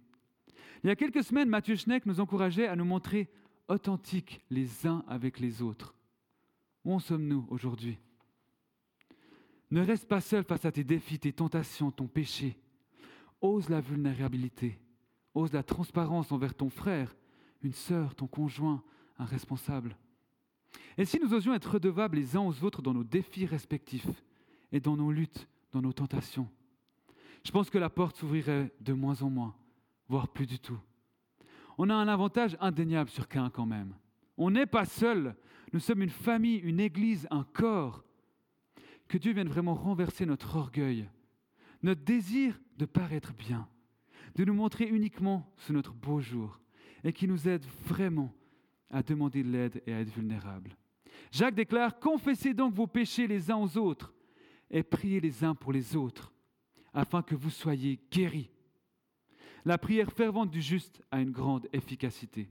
Il 0.82 0.88
y 0.88 0.90
a 0.90 0.96
quelques 0.96 1.22
semaines, 1.22 1.48
Mathieu 1.48 1.76
Schneck 1.76 2.06
nous 2.06 2.18
encourageait 2.18 2.66
à 2.66 2.74
nous 2.74 2.84
montrer 2.84 3.30
authentiques 3.68 4.44
les 4.50 4.84
uns 4.84 5.04
avec 5.06 5.38
les 5.38 5.62
autres. 5.62 5.94
Où 6.84 6.92
en 6.92 6.98
sommes-nous 6.98 7.46
aujourd'hui? 7.50 8.00
Ne 9.70 9.82
reste 9.82 10.08
pas 10.08 10.20
seul 10.20 10.42
face 10.42 10.64
à 10.64 10.72
tes 10.72 10.82
défis, 10.82 11.20
tes 11.20 11.32
tentations, 11.32 11.92
ton 11.92 12.08
péché. 12.08 12.56
Ose 13.40 13.68
la 13.68 13.80
vulnérabilité, 13.80 14.78
ose 15.34 15.52
la 15.52 15.62
transparence 15.62 16.32
envers 16.32 16.54
ton 16.54 16.70
frère, 16.70 17.14
une 17.62 17.72
sœur, 17.72 18.14
ton 18.14 18.26
conjoint, 18.26 18.82
un 19.18 19.24
responsable. 19.24 19.96
Et 20.98 21.04
si 21.04 21.18
nous 21.20 21.34
osions 21.34 21.54
être 21.54 21.72
redevables 21.72 22.16
les 22.16 22.36
uns 22.36 22.40
aux 22.40 22.64
autres 22.64 22.82
dans 22.82 22.94
nos 22.94 23.04
défis 23.04 23.46
respectifs 23.46 24.24
et 24.72 24.80
dans 24.80 24.96
nos 24.96 25.12
luttes, 25.12 25.48
dans 25.72 25.82
nos 25.82 25.92
tentations, 25.92 26.48
je 27.44 27.50
pense 27.50 27.70
que 27.70 27.78
la 27.78 27.90
porte 27.90 28.16
s'ouvrirait 28.16 28.74
de 28.80 28.92
moins 28.92 29.22
en 29.22 29.30
moins, 29.30 29.54
voire 30.08 30.28
plus 30.28 30.46
du 30.46 30.58
tout. 30.58 30.78
On 31.78 31.90
a 31.90 31.94
un 31.94 32.08
avantage 32.08 32.56
indéniable 32.60 33.10
sur 33.10 33.28
qu'un 33.28 33.50
quand 33.50 33.66
même. 33.66 33.94
On 34.38 34.50
n'est 34.50 34.66
pas 34.66 34.84
seul, 34.84 35.36
nous 35.72 35.80
sommes 35.80 36.02
une 36.02 36.10
famille, 36.10 36.58
une 36.58 36.80
église, 36.80 37.26
un 37.30 37.44
corps. 37.44 38.02
Que 39.08 39.18
Dieu 39.18 39.32
vienne 39.32 39.48
vraiment 39.48 39.74
renverser 39.74 40.26
notre 40.26 40.56
orgueil, 40.56 41.08
notre 41.82 42.02
désir 42.02 42.58
de 42.78 42.84
paraître 42.84 43.32
bien, 43.34 43.68
de 44.34 44.44
nous 44.44 44.54
montrer 44.54 44.86
uniquement 44.86 45.52
sous 45.56 45.72
notre 45.72 45.92
beau 45.92 46.20
jour, 46.20 46.60
et 47.04 47.12
qui 47.12 47.26
nous 47.26 47.48
aide 47.48 47.64
vraiment 47.84 48.32
à 48.90 49.02
demander 49.02 49.42
de 49.42 49.50
l'aide 49.50 49.82
et 49.86 49.92
à 49.92 50.00
être 50.00 50.12
vulnérable. 50.12 50.76
Jacques 51.32 51.54
déclare, 51.54 51.98
confessez 51.98 52.54
donc 52.54 52.74
vos 52.74 52.86
péchés 52.86 53.26
les 53.26 53.50
uns 53.50 53.56
aux 53.56 53.76
autres 53.78 54.12
et 54.70 54.82
priez 54.82 55.20
les 55.20 55.44
uns 55.44 55.54
pour 55.54 55.72
les 55.72 55.96
autres, 55.96 56.32
afin 56.92 57.22
que 57.22 57.34
vous 57.34 57.50
soyez 57.50 58.00
guéris. 58.10 58.50
La 59.64 59.78
prière 59.78 60.12
fervente 60.12 60.50
du 60.50 60.60
juste 60.60 61.02
a 61.10 61.20
une 61.20 61.30
grande 61.30 61.68
efficacité. 61.72 62.48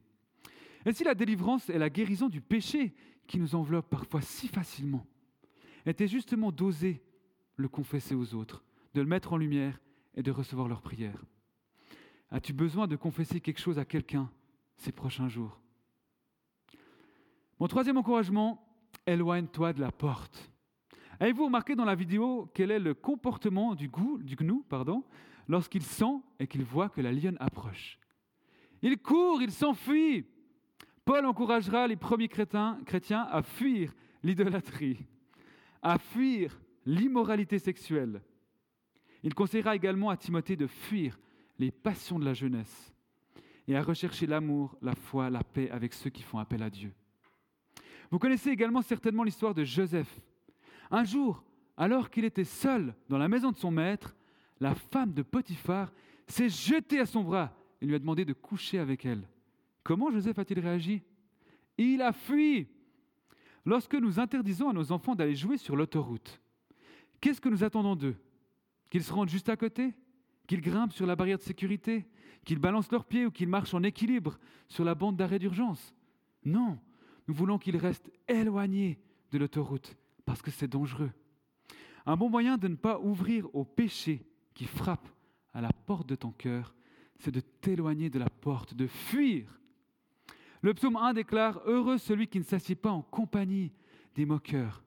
Et 0.85 0.93
si 0.93 1.03
la 1.03 1.15
délivrance 1.15 1.69
et 1.69 1.77
la 1.77 1.89
guérison 1.89 2.29
du 2.29 2.41
péché 2.41 2.93
qui 3.27 3.39
nous 3.39 3.55
enveloppe 3.55 3.89
parfois 3.89 4.21
si 4.21 4.47
facilement 4.47 5.05
était 5.85 6.07
justement 6.07 6.51
d'oser 6.51 7.01
le 7.55 7.67
confesser 7.67 8.15
aux 8.15 8.33
autres, 8.33 8.63
de 8.93 9.01
le 9.01 9.07
mettre 9.07 9.33
en 9.33 9.37
lumière 9.37 9.79
et 10.15 10.23
de 10.23 10.31
recevoir 10.31 10.67
leur 10.67 10.81
prière 10.81 11.23
As-tu 12.31 12.53
besoin 12.53 12.87
de 12.87 12.95
confesser 12.95 13.39
quelque 13.39 13.59
chose 13.59 13.77
à 13.77 13.85
quelqu'un 13.85 14.29
ces 14.77 14.91
prochains 14.91 15.29
jours? 15.29 15.59
Mon 17.59 17.67
troisième 17.67 17.97
encouragement, 17.97 18.67
éloigne-toi 19.05 19.73
de 19.73 19.81
la 19.81 19.91
porte. 19.91 20.51
Avez-vous 21.19 21.45
remarqué 21.45 21.75
dans 21.75 21.85
la 21.85 21.95
vidéo 21.95 22.51
quel 22.53 22.71
est 22.71 22.79
le 22.79 22.93
comportement 22.93 23.75
du, 23.75 23.87
goût, 23.87 24.17
du 24.21 24.35
gnou 24.35 24.65
pardon, 24.67 25.03
lorsqu'il 25.47 25.83
sent 25.83 26.21
et 26.39 26.47
qu'il 26.47 26.63
voit 26.63 26.89
que 26.89 27.01
la 27.01 27.13
lionne 27.13 27.37
approche? 27.39 27.99
Il 28.81 28.97
court, 28.97 29.41
il 29.41 29.51
s'enfuit. 29.51 30.25
Paul 31.05 31.25
encouragera 31.25 31.87
les 31.87 31.95
premiers 31.95 32.27
chrétiens 32.27 33.27
à 33.31 33.41
fuir 33.43 33.93
l'idolâtrie, 34.23 35.05
à 35.81 35.97
fuir 35.97 36.59
l'immoralité 36.85 37.59
sexuelle. 37.59 38.21
Il 39.25 39.33
conseillera 39.33 39.75
également 39.75 40.11
à 40.11 40.17
Timothée 40.17 40.55
de 40.55 40.67
fuir 40.67 41.19
les 41.57 41.71
passions 41.71 42.19
de 42.19 42.25
la 42.25 42.35
jeunesse 42.35 42.93
et 43.67 43.75
à 43.75 43.81
rechercher 43.81 44.27
l'amour, 44.27 44.77
la 44.83 44.93
foi, 44.93 45.31
la 45.31 45.43
paix 45.43 45.67
avec 45.71 45.95
ceux 45.95 46.11
qui 46.11 46.21
font 46.21 46.37
appel 46.37 46.61
à 46.61 46.69
Dieu. 46.69 46.93
Vous 48.11 48.19
connaissez 48.19 48.51
également 48.51 48.83
certainement 48.83 49.23
l'histoire 49.23 49.55
de 49.55 49.63
Joseph. 49.63 50.21
Un 50.91 51.03
jour, 51.03 51.43
alors 51.75 52.11
qu'il 52.11 52.23
était 52.23 52.43
seul 52.43 52.93
dans 53.09 53.17
la 53.17 53.27
maison 53.27 53.51
de 53.51 53.57
son 53.57 53.71
maître, 53.71 54.15
la 54.59 54.75
femme 54.75 55.11
de 55.11 55.23
Potiphar 55.23 55.91
s'est 56.27 56.47
jetée 56.47 56.99
à 56.99 57.07
son 57.07 57.23
bras 57.23 57.51
et 57.81 57.87
lui 57.87 57.95
a 57.95 57.99
demandé 57.99 58.25
de 58.25 58.33
coucher 58.33 58.77
avec 58.77 59.07
elle. 59.07 59.27
Comment 59.83 60.11
Joseph 60.11 60.37
a-t-il 60.37 60.59
réagi? 60.59 61.01
Il 61.79 62.03
a 62.03 62.13
fui. 62.13 62.67
Lorsque 63.65 63.95
nous 63.95 64.19
interdisons 64.19 64.69
à 64.69 64.73
nos 64.73 64.91
enfants 64.91 65.15
d'aller 65.15 65.35
jouer 65.35 65.57
sur 65.57 65.75
l'autoroute, 65.75 66.39
qu'est-ce 67.19 67.41
que 67.41 67.49
nous 67.49 67.63
attendons 67.63 67.95
d'eux? 67.95 68.15
Qu'ils 68.95 69.03
se 69.03 69.11
rendent 69.11 69.27
juste 69.27 69.49
à 69.49 69.57
côté 69.57 69.93
Qu'ils 70.47 70.61
grimpent 70.61 70.93
sur 70.93 71.05
la 71.05 71.17
barrière 71.17 71.37
de 71.37 71.43
sécurité 71.43 72.07
Qu'ils 72.45 72.59
balancent 72.59 72.93
leurs 72.93 73.03
pieds 73.03 73.25
ou 73.25 73.29
qu'ils 73.29 73.49
marchent 73.49 73.73
en 73.73 73.83
équilibre 73.83 74.39
sur 74.69 74.85
la 74.85 74.95
bande 74.95 75.17
d'arrêt 75.17 75.37
d'urgence 75.37 75.93
Non, 76.45 76.79
nous 77.27 77.33
voulons 77.33 77.57
qu'ils 77.57 77.75
restent 77.75 78.09
éloignés 78.29 78.97
de 79.33 79.37
l'autoroute 79.37 79.97
parce 80.23 80.41
que 80.41 80.49
c'est 80.49 80.69
dangereux. 80.69 81.11
Un 82.05 82.15
bon 82.15 82.29
moyen 82.29 82.57
de 82.57 82.69
ne 82.69 82.77
pas 82.77 82.97
ouvrir 83.01 83.53
au 83.53 83.65
péché 83.65 84.25
qui 84.53 84.63
frappe 84.63 85.09
à 85.53 85.59
la 85.59 85.73
porte 85.73 86.07
de 86.07 86.15
ton 86.15 86.31
cœur, 86.31 86.73
c'est 87.19 87.35
de 87.35 87.41
t'éloigner 87.41 88.09
de 88.09 88.19
la 88.19 88.29
porte, 88.29 88.75
de 88.75 88.87
fuir. 88.87 89.59
Le 90.61 90.73
psaume 90.73 90.95
1 90.95 91.15
déclare 91.15 91.59
Heureux 91.65 91.97
celui 91.97 92.29
qui 92.29 92.39
ne 92.39 92.45
s'assied 92.45 92.75
pas 92.75 92.91
en 92.91 93.01
compagnie 93.01 93.73
des 94.15 94.25
moqueurs. 94.25 94.81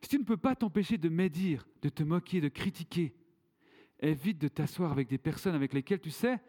Si 0.00 0.08
tu 0.08 0.18
ne 0.18 0.24
peux 0.24 0.38
pas 0.38 0.56
t'empêcher 0.56 0.96
de 0.96 1.10
médire, 1.10 1.68
de 1.82 1.90
te 1.90 2.02
moquer, 2.02 2.40
de 2.40 2.48
critiquer, 2.48 3.12
évite 4.00 4.38
de 4.38 4.48
t'asseoir 4.48 4.92
avec 4.92 5.08
des 5.08 5.18
personnes 5.18 5.54
avec 5.54 5.72
lesquelles 5.72 6.00
tu 6.00 6.10
sais 6.10 6.40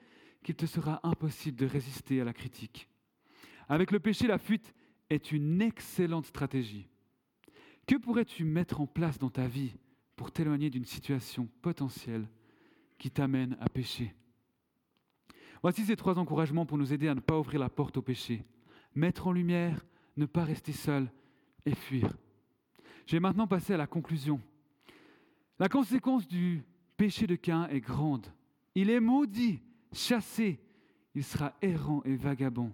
qu'il 0.44 0.56
te 0.56 0.66
sera 0.66 1.00
impossible 1.04 1.58
de 1.58 1.66
résister 1.66 2.22
à 2.22 2.24
la 2.26 2.34
critique. 2.34 2.90
Avec 3.70 3.92
le 3.92 4.00
péché, 4.00 4.28
la 4.28 4.38
fuite 4.38 4.74
est 5.10 5.32
une 5.32 5.62
excellente 5.62 6.26
stratégie. 6.26 6.88
Que 7.88 7.96
pourrais-tu 7.96 8.44
mettre 8.44 8.82
en 8.82 8.88
place 8.88 9.20
dans 9.20 9.30
ta 9.30 9.48
vie 9.48 9.76
pour 10.16 10.32
t'éloigner 10.32 10.70
d'une 10.70 10.86
situation 10.86 11.48
potentielle 11.62 12.28
qui 12.98 13.12
t'amène 13.12 13.58
à 13.60 13.70
pécher? 13.70 14.14
Voici 15.62 15.86
ces 15.86 15.96
trois 15.96 16.18
encouragements 16.18 16.66
pour 16.66 16.78
nous 16.78 16.94
aider 16.94 17.08
à 17.08 17.16
ne 17.16 17.20
pas 17.20 17.38
ouvrir 17.38 17.60
la 17.60 17.70
porte 17.70 17.98
au 17.98 18.02
péché. 18.02 18.44
Mettre 18.96 19.28
en 19.28 19.32
lumière, 19.32 19.86
ne 20.18 20.26
pas 20.26 20.44
rester 20.44 20.72
seul 20.72 21.12
et 21.66 21.76
fuir. 21.76 22.18
Je 23.06 23.16
vais 23.16 23.20
maintenant 23.20 23.48
passer 23.48 23.74
à 23.74 23.78
la 23.78 23.88
conclusion. 23.88 24.42
La 25.60 25.70
conséquence 25.70 26.28
du 26.28 26.64
péché 27.02 27.26
de 27.26 27.36
Cain 27.36 27.68
est 27.70 27.80
grande. 27.80 28.28
Il 28.76 28.92
est 28.92 29.00
maudit, 29.00 29.60
chassé, 29.92 30.60
il 31.16 31.24
sera 31.24 31.52
errant 31.60 32.04
et 32.04 32.16
vagabond. 32.16 32.72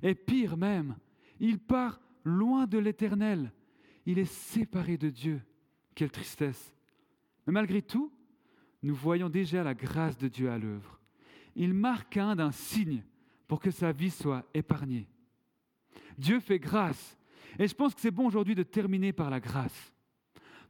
Et 0.00 0.14
pire 0.14 0.56
même, 0.56 0.96
il 1.40 1.58
part 1.58 2.00
loin 2.22 2.68
de 2.68 2.78
l'Éternel. 2.78 3.52
Il 4.06 4.20
est 4.20 4.32
séparé 4.32 4.96
de 4.96 5.10
Dieu. 5.10 5.42
Quelle 5.96 6.12
tristesse. 6.12 6.72
Mais 7.48 7.52
malgré 7.52 7.82
tout, 7.82 8.12
nous 8.84 8.94
voyons 8.94 9.28
déjà 9.28 9.64
la 9.64 9.74
grâce 9.74 10.16
de 10.18 10.28
Dieu 10.28 10.48
à 10.52 10.56
l'œuvre. 10.56 11.00
Il 11.56 11.74
marque 11.74 12.16
un 12.16 12.36
d'un 12.36 12.52
signe 12.52 13.02
pour 13.48 13.58
que 13.58 13.72
sa 13.72 13.90
vie 13.90 14.12
soit 14.12 14.48
épargnée. 14.54 15.08
Dieu 16.16 16.38
fait 16.38 16.60
grâce. 16.60 17.18
Et 17.58 17.66
je 17.66 17.74
pense 17.74 17.92
que 17.92 18.00
c'est 18.00 18.12
bon 18.12 18.28
aujourd'hui 18.28 18.54
de 18.54 18.62
terminer 18.62 19.12
par 19.12 19.30
la 19.30 19.40
grâce. 19.40 19.92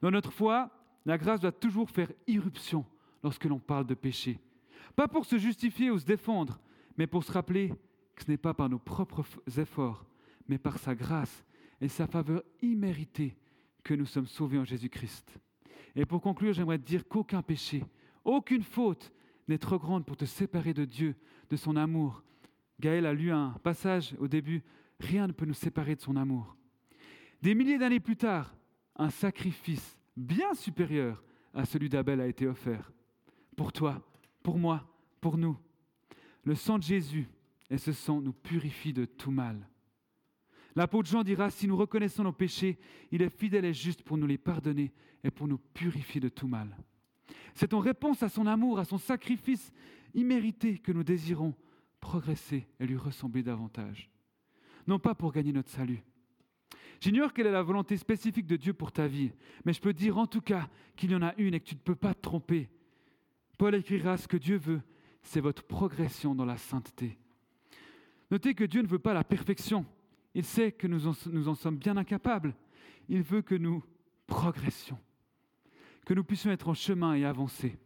Dans 0.00 0.10
notre 0.10 0.32
foi, 0.32 0.70
la 1.08 1.16
grâce 1.16 1.40
doit 1.40 1.52
toujours 1.52 1.88
faire 1.88 2.12
irruption 2.26 2.84
lorsque 3.22 3.46
l'on 3.46 3.58
parle 3.58 3.86
de 3.86 3.94
péché. 3.94 4.38
Pas 4.94 5.08
pour 5.08 5.24
se 5.24 5.38
justifier 5.38 5.90
ou 5.90 5.98
se 5.98 6.04
défendre, 6.04 6.60
mais 6.98 7.06
pour 7.06 7.24
se 7.24 7.32
rappeler 7.32 7.72
que 8.14 8.24
ce 8.24 8.30
n'est 8.30 8.36
pas 8.36 8.52
par 8.52 8.68
nos 8.68 8.78
propres 8.78 9.24
efforts, 9.56 10.04
mais 10.48 10.58
par 10.58 10.78
sa 10.78 10.94
grâce 10.94 11.46
et 11.80 11.88
sa 11.88 12.06
faveur 12.06 12.42
imméritée 12.60 13.38
que 13.82 13.94
nous 13.94 14.04
sommes 14.04 14.26
sauvés 14.26 14.58
en 14.58 14.66
Jésus-Christ. 14.66 15.38
Et 15.96 16.04
pour 16.04 16.20
conclure, 16.20 16.52
j'aimerais 16.52 16.76
dire 16.76 17.08
qu'aucun 17.08 17.40
péché, 17.40 17.86
aucune 18.22 18.62
faute 18.62 19.10
n'est 19.48 19.56
trop 19.56 19.78
grande 19.78 20.04
pour 20.04 20.18
te 20.18 20.26
séparer 20.26 20.74
de 20.74 20.84
Dieu, 20.84 21.16
de 21.48 21.56
son 21.56 21.76
amour. 21.76 22.22
Gaël 22.80 23.06
a 23.06 23.14
lu 23.14 23.32
un 23.32 23.52
passage 23.62 24.14
au 24.18 24.28
début, 24.28 24.62
rien 25.00 25.26
ne 25.26 25.32
peut 25.32 25.46
nous 25.46 25.54
séparer 25.54 25.96
de 25.96 26.02
son 26.02 26.16
amour. 26.16 26.54
Des 27.40 27.54
milliers 27.54 27.78
d'années 27.78 27.98
plus 27.98 28.16
tard, 28.16 28.54
un 28.94 29.08
sacrifice 29.08 29.97
bien 30.18 30.54
supérieur 30.54 31.22
à 31.54 31.64
celui 31.64 31.88
d'Abel 31.88 32.20
a 32.20 32.26
été 32.26 32.46
offert. 32.46 32.92
Pour 33.56 33.72
toi, 33.72 34.02
pour 34.42 34.58
moi, 34.58 34.86
pour 35.20 35.38
nous. 35.38 35.56
Le 36.44 36.54
sang 36.54 36.78
de 36.78 36.82
Jésus 36.82 37.28
et 37.70 37.78
ce 37.78 37.92
sang 37.92 38.20
nous 38.20 38.32
purifie 38.32 38.92
de 38.92 39.04
tout 39.04 39.30
mal. 39.30 39.68
L'apôtre 40.74 41.08
Jean 41.08 41.24
dira, 41.24 41.50
si 41.50 41.66
nous 41.66 41.76
reconnaissons 41.76 42.22
nos 42.22 42.32
péchés, 42.32 42.78
il 43.10 43.22
est 43.22 43.36
fidèle 43.36 43.64
et 43.64 43.74
juste 43.74 44.02
pour 44.02 44.16
nous 44.16 44.26
les 44.26 44.38
pardonner 44.38 44.92
et 45.24 45.30
pour 45.30 45.48
nous 45.48 45.58
purifier 45.58 46.20
de 46.20 46.28
tout 46.28 46.46
mal. 46.46 46.76
C'est 47.54 47.74
en 47.74 47.80
réponse 47.80 48.22
à 48.22 48.28
son 48.28 48.46
amour, 48.46 48.78
à 48.78 48.84
son 48.84 48.98
sacrifice 48.98 49.72
immérité 50.14 50.78
que 50.78 50.92
nous 50.92 51.02
désirons 51.02 51.54
progresser 52.00 52.68
et 52.78 52.86
lui 52.86 52.96
ressembler 52.96 53.42
davantage. 53.42 54.08
Non 54.86 54.98
pas 54.98 55.14
pour 55.14 55.32
gagner 55.32 55.52
notre 55.52 55.70
salut. 55.70 56.02
J'ignore 57.00 57.32
quelle 57.32 57.46
est 57.46 57.52
la 57.52 57.62
volonté 57.62 57.96
spécifique 57.96 58.46
de 58.46 58.56
Dieu 58.56 58.72
pour 58.72 58.92
ta 58.92 59.06
vie, 59.06 59.32
mais 59.64 59.72
je 59.72 59.80
peux 59.80 59.92
dire 59.92 60.18
en 60.18 60.26
tout 60.26 60.40
cas 60.40 60.68
qu'il 60.96 61.12
y 61.12 61.14
en 61.14 61.22
a 61.22 61.34
une 61.36 61.54
et 61.54 61.60
que 61.60 61.68
tu 61.68 61.74
ne 61.74 61.80
peux 61.80 61.94
pas 61.94 62.14
te 62.14 62.20
tromper. 62.20 62.68
Paul 63.56 63.74
écrira 63.74 64.16
ce 64.16 64.28
que 64.28 64.36
Dieu 64.36 64.56
veut, 64.56 64.82
c'est 65.22 65.40
votre 65.40 65.64
progression 65.64 66.34
dans 66.34 66.44
la 66.44 66.56
sainteté. 66.56 67.18
Notez 68.30 68.54
que 68.54 68.64
Dieu 68.64 68.82
ne 68.82 68.88
veut 68.88 68.98
pas 68.98 69.14
la 69.14 69.24
perfection. 69.24 69.86
Il 70.34 70.44
sait 70.44 70.72
que 70.72 70.86
nous 70.86 71.06
en, 71.06 71.14
nous 71.30 71.48
en 71.48 71.54
sommes 71.54 71.78
bien 71.78 71.96
incapables. 71.96 72.54
Il 73.08 73.22
veut 73.22 73.42
que 73.42 73.54
nous 73.54 73.82
progressions 74.26 74.98
que 76.08 76.14
nous 76.14 76.24
puissions 76.24 76.50
être 76.50 76.68
en 76.70 76.74
chemin 76.74 77.14
et 77.14 77.26
avancer. 77.26 77.78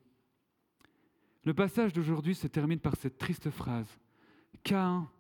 Le 1.43 1.53
passage 1.55 1.93
d'aujourd'hui 1.93 2.37
se 2.37 2.47
termine 2.47 2.79
par 2.79 2.95
cette 2.95 3.19
triste 3.19 3.51
phrase. 3.51 3.99
Cain 4.63 5.11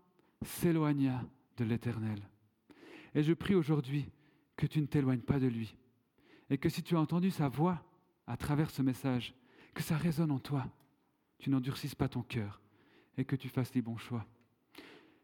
s'éloigna 0.40 1.24
de 1.56 1.64
l'Éternel. 1.64 2.20
Et 3.14 3.22
je 3.22 3.32
prie 3.32 3.54
aujourd'hui 3.54 4.10
que 4.56 4.66
tu 4.66 4.80
ne 4.80 4.86
t'éloignes 4.86 5.20
pas 5.20 5.38
de 5.38 5.46
lui. 5.46 5.76
Et 6.50 6.58
que 6.58 6.68
si 6.68 6.82
tu 6.82 6.96
as 6.96 7.00
entendu 7.00 7.30
sa 7.30 7.48
voix 7.48 7.82
à 8.26 8.36
travers 8.36 8.70
ce 8.70 8.82
message, 8.82 9.34
que 9.74 9.82
ça 9.82 9.96
résonne 9.96 10.30
en 10.30 10.38
toi, 10.38 10.66
tu 11.38 11.50
n'endurcisses 11.50 11.94
pas 11.94 12.08
ton 12.08 12.22
cœur 12.22 12.60
et 13.16 13.24
que 13.24 13.36
tu 13.36 13.48
fasses 13.48 13.74
les 13.74 13.82
bons 13.82 13.96
choix. 13.96 14.26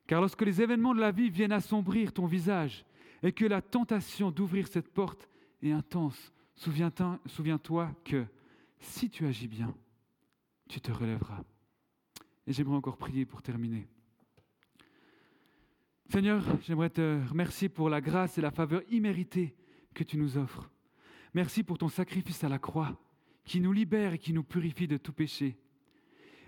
Car 0.06 0.20
lorsque 0.20 0.42
les 0.42 0.62
événements 0.62 0.94
de 0.94 1.00
la 1.00 1.10
vie 1.10 1.30
viennent 1.30 1.52
assombrir 1.52 2.12
ton 2.12 2.26
visage 2.26 2.84
et 3.22 3.32
que 3.32 3.44
la 3.44 3.60
tentation 3.60 4.30
d'ouvrir 4.30 4.68
cette 4.68 4.88
porte 4.88 5.28
est 5.62 5.72
intense, 5.72 6.32
Souviens-toi 6.58 7.94
que 8.04 8.26
si 8.80 9.08
tu 9.08 9.26
agis 9.26 9.46
bien, 9.46 9.72
tu 10.68 10.80
te 10.80 10.90
relèveras. 10.90 11.44
Et 12.46 12.52
j'aimerais 12.52 12.76
encore 12.76 12.96
prier 12.96 13.24
pour 13.24 13.42
terminer. 13.42 13.86
Seigneur, 16.10 16.42
j'aimerais 16.62 16.88
te 16.88 17.20
remercier 17.28 17.68
pour 17.68 17.90
la 17.90 18.00
grâce 18.00 18.38
et 18.38 18.40
la 18.40 18.50
faveur 18.50 18.80
imméritée 18.90 19.54
que 19.92 20.02
tu 20.02 20.16
nous 20.16 20.38
offres. 20.38 20.70
Merci 21.34 21.62
pour 21.62 21.76
ton 21.76 21.88
sacrifice 21.88 22.42
à 22.44 22.48
la 22.48 22.58
croix 22.58 22.98
qui 23.44 23.60
nous 23.60 23.72
libère 23.72 24.14
et 24.14 24.18
qui 24.18 24.32
nous 24.32 24.42
purifie 24.42 24.88
de 24.88 24.96
tout 24.96 25.12
péché. 25.12 25.58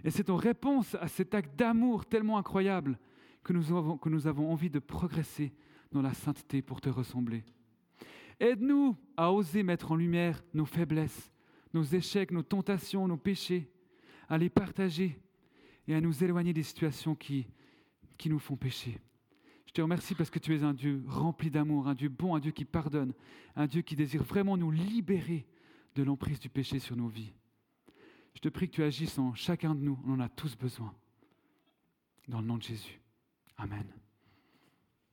Et 0.02 0.10
c'est 0.10 0.30
en 0.30 0.36
réponse 0.36 0.94
à 0.94 1.08
cet 1.08 1.34
acte 1.34 1.58
d'amour 1.58 2.06
tellement 2.06 2.38
incroyable 2.38 2.98
que 3.44 3.52
nous, 3.52 3.70
avons, 3.76 3.98
que 3.98 4.08
nous 4.08 4.26
avons 4.26 4.50
envie 4.50 4.70
de 4.70 4.78
progresser 4.78 5.52
dans 5.92 6.00
la 6.00 6.14
sainteté 6.14 6.62
pour 6.62 6.80
te 6.80 6.88
ressembler. 6.88 7.44
Aide-nous 8.38 8.96
à 9.18 9.30
oser 9.30 9.62
mettre 9.62 9.92
en 9.92 9.96
lumière 9.96 10.42
nos 10.54 10.64
faiblesses, 10.64 11.30
nos 11.74 11.82
échecs, 11.82 12.30
nos 12.30 12.42
tentations, 12.42 13.06
nos 13.06 13.18
péchés, 13.18 13.70
à 14.26 14.38
les 14.38 14.48
partager 14.48 15.20
et 15.86 15.94
à 15.94 16.00
nous 16.00 16.24
éloigner 16.24 16.54
des 16.54 16.62
situations 16.62 17.14
qui, 17.14 17.46
qui 18.16 18.30
nous 18.30 18.38
font 18.38 18.56
pécher. 18.56 18.98
Je 19.70 19.74
te 19.74 19.82
remercie 19.82 20.16
parce 20.16 20.30
que 20.30 20.40
tu 20.40 20.52
es 20.52 20.64
un 20.64 20.74
Dieu 20.74 21.00
rempli 21.06 21.48
d'amour, 21.48 21.86
un 21.86 21.94
Dieu 21.94 22.08
bon, 22.08 22.34
un 22.34 22.40
Dieu 22.40 22.50
qui 22.50 22.64
pardonne, 22.64 23.14
un 23.54 23.68
Dieu 23.68 23.82
qui 23.82 23.94
désire 23.94 24.24
vraiment 24.24 24.56
nous 24.56 24.72
libérer 24.72 25.46
de 25.94 26.02
l'emprise 26.02 26.40
du 26.40 26.48
péché 26.48 26.80
sur 26.80 26.96
nos 26.96 27.06
vies. 27.06 27.32
Je 28.34 28.40
te 28.40 28.48
prie 28.48 28.68
que 28.68 28.74
tu 28.74 28.82
agisses 28.82 29.16
en 29.16 29.32
chacun 29.34 29.76
de 29.76 29.80
nous, 29.80 29.96
on 30.04 30.14
en 30.14 30.20
a 30.20 30.28
tous 30.28 30.56
besoin. 30.56 30.92
Dans 32.26 32.40
le 32.40 32.48
nom 32.48 32.56
de 32.56 32.64
Jésus. 32.64 33.00
Amen. 33.58 33.86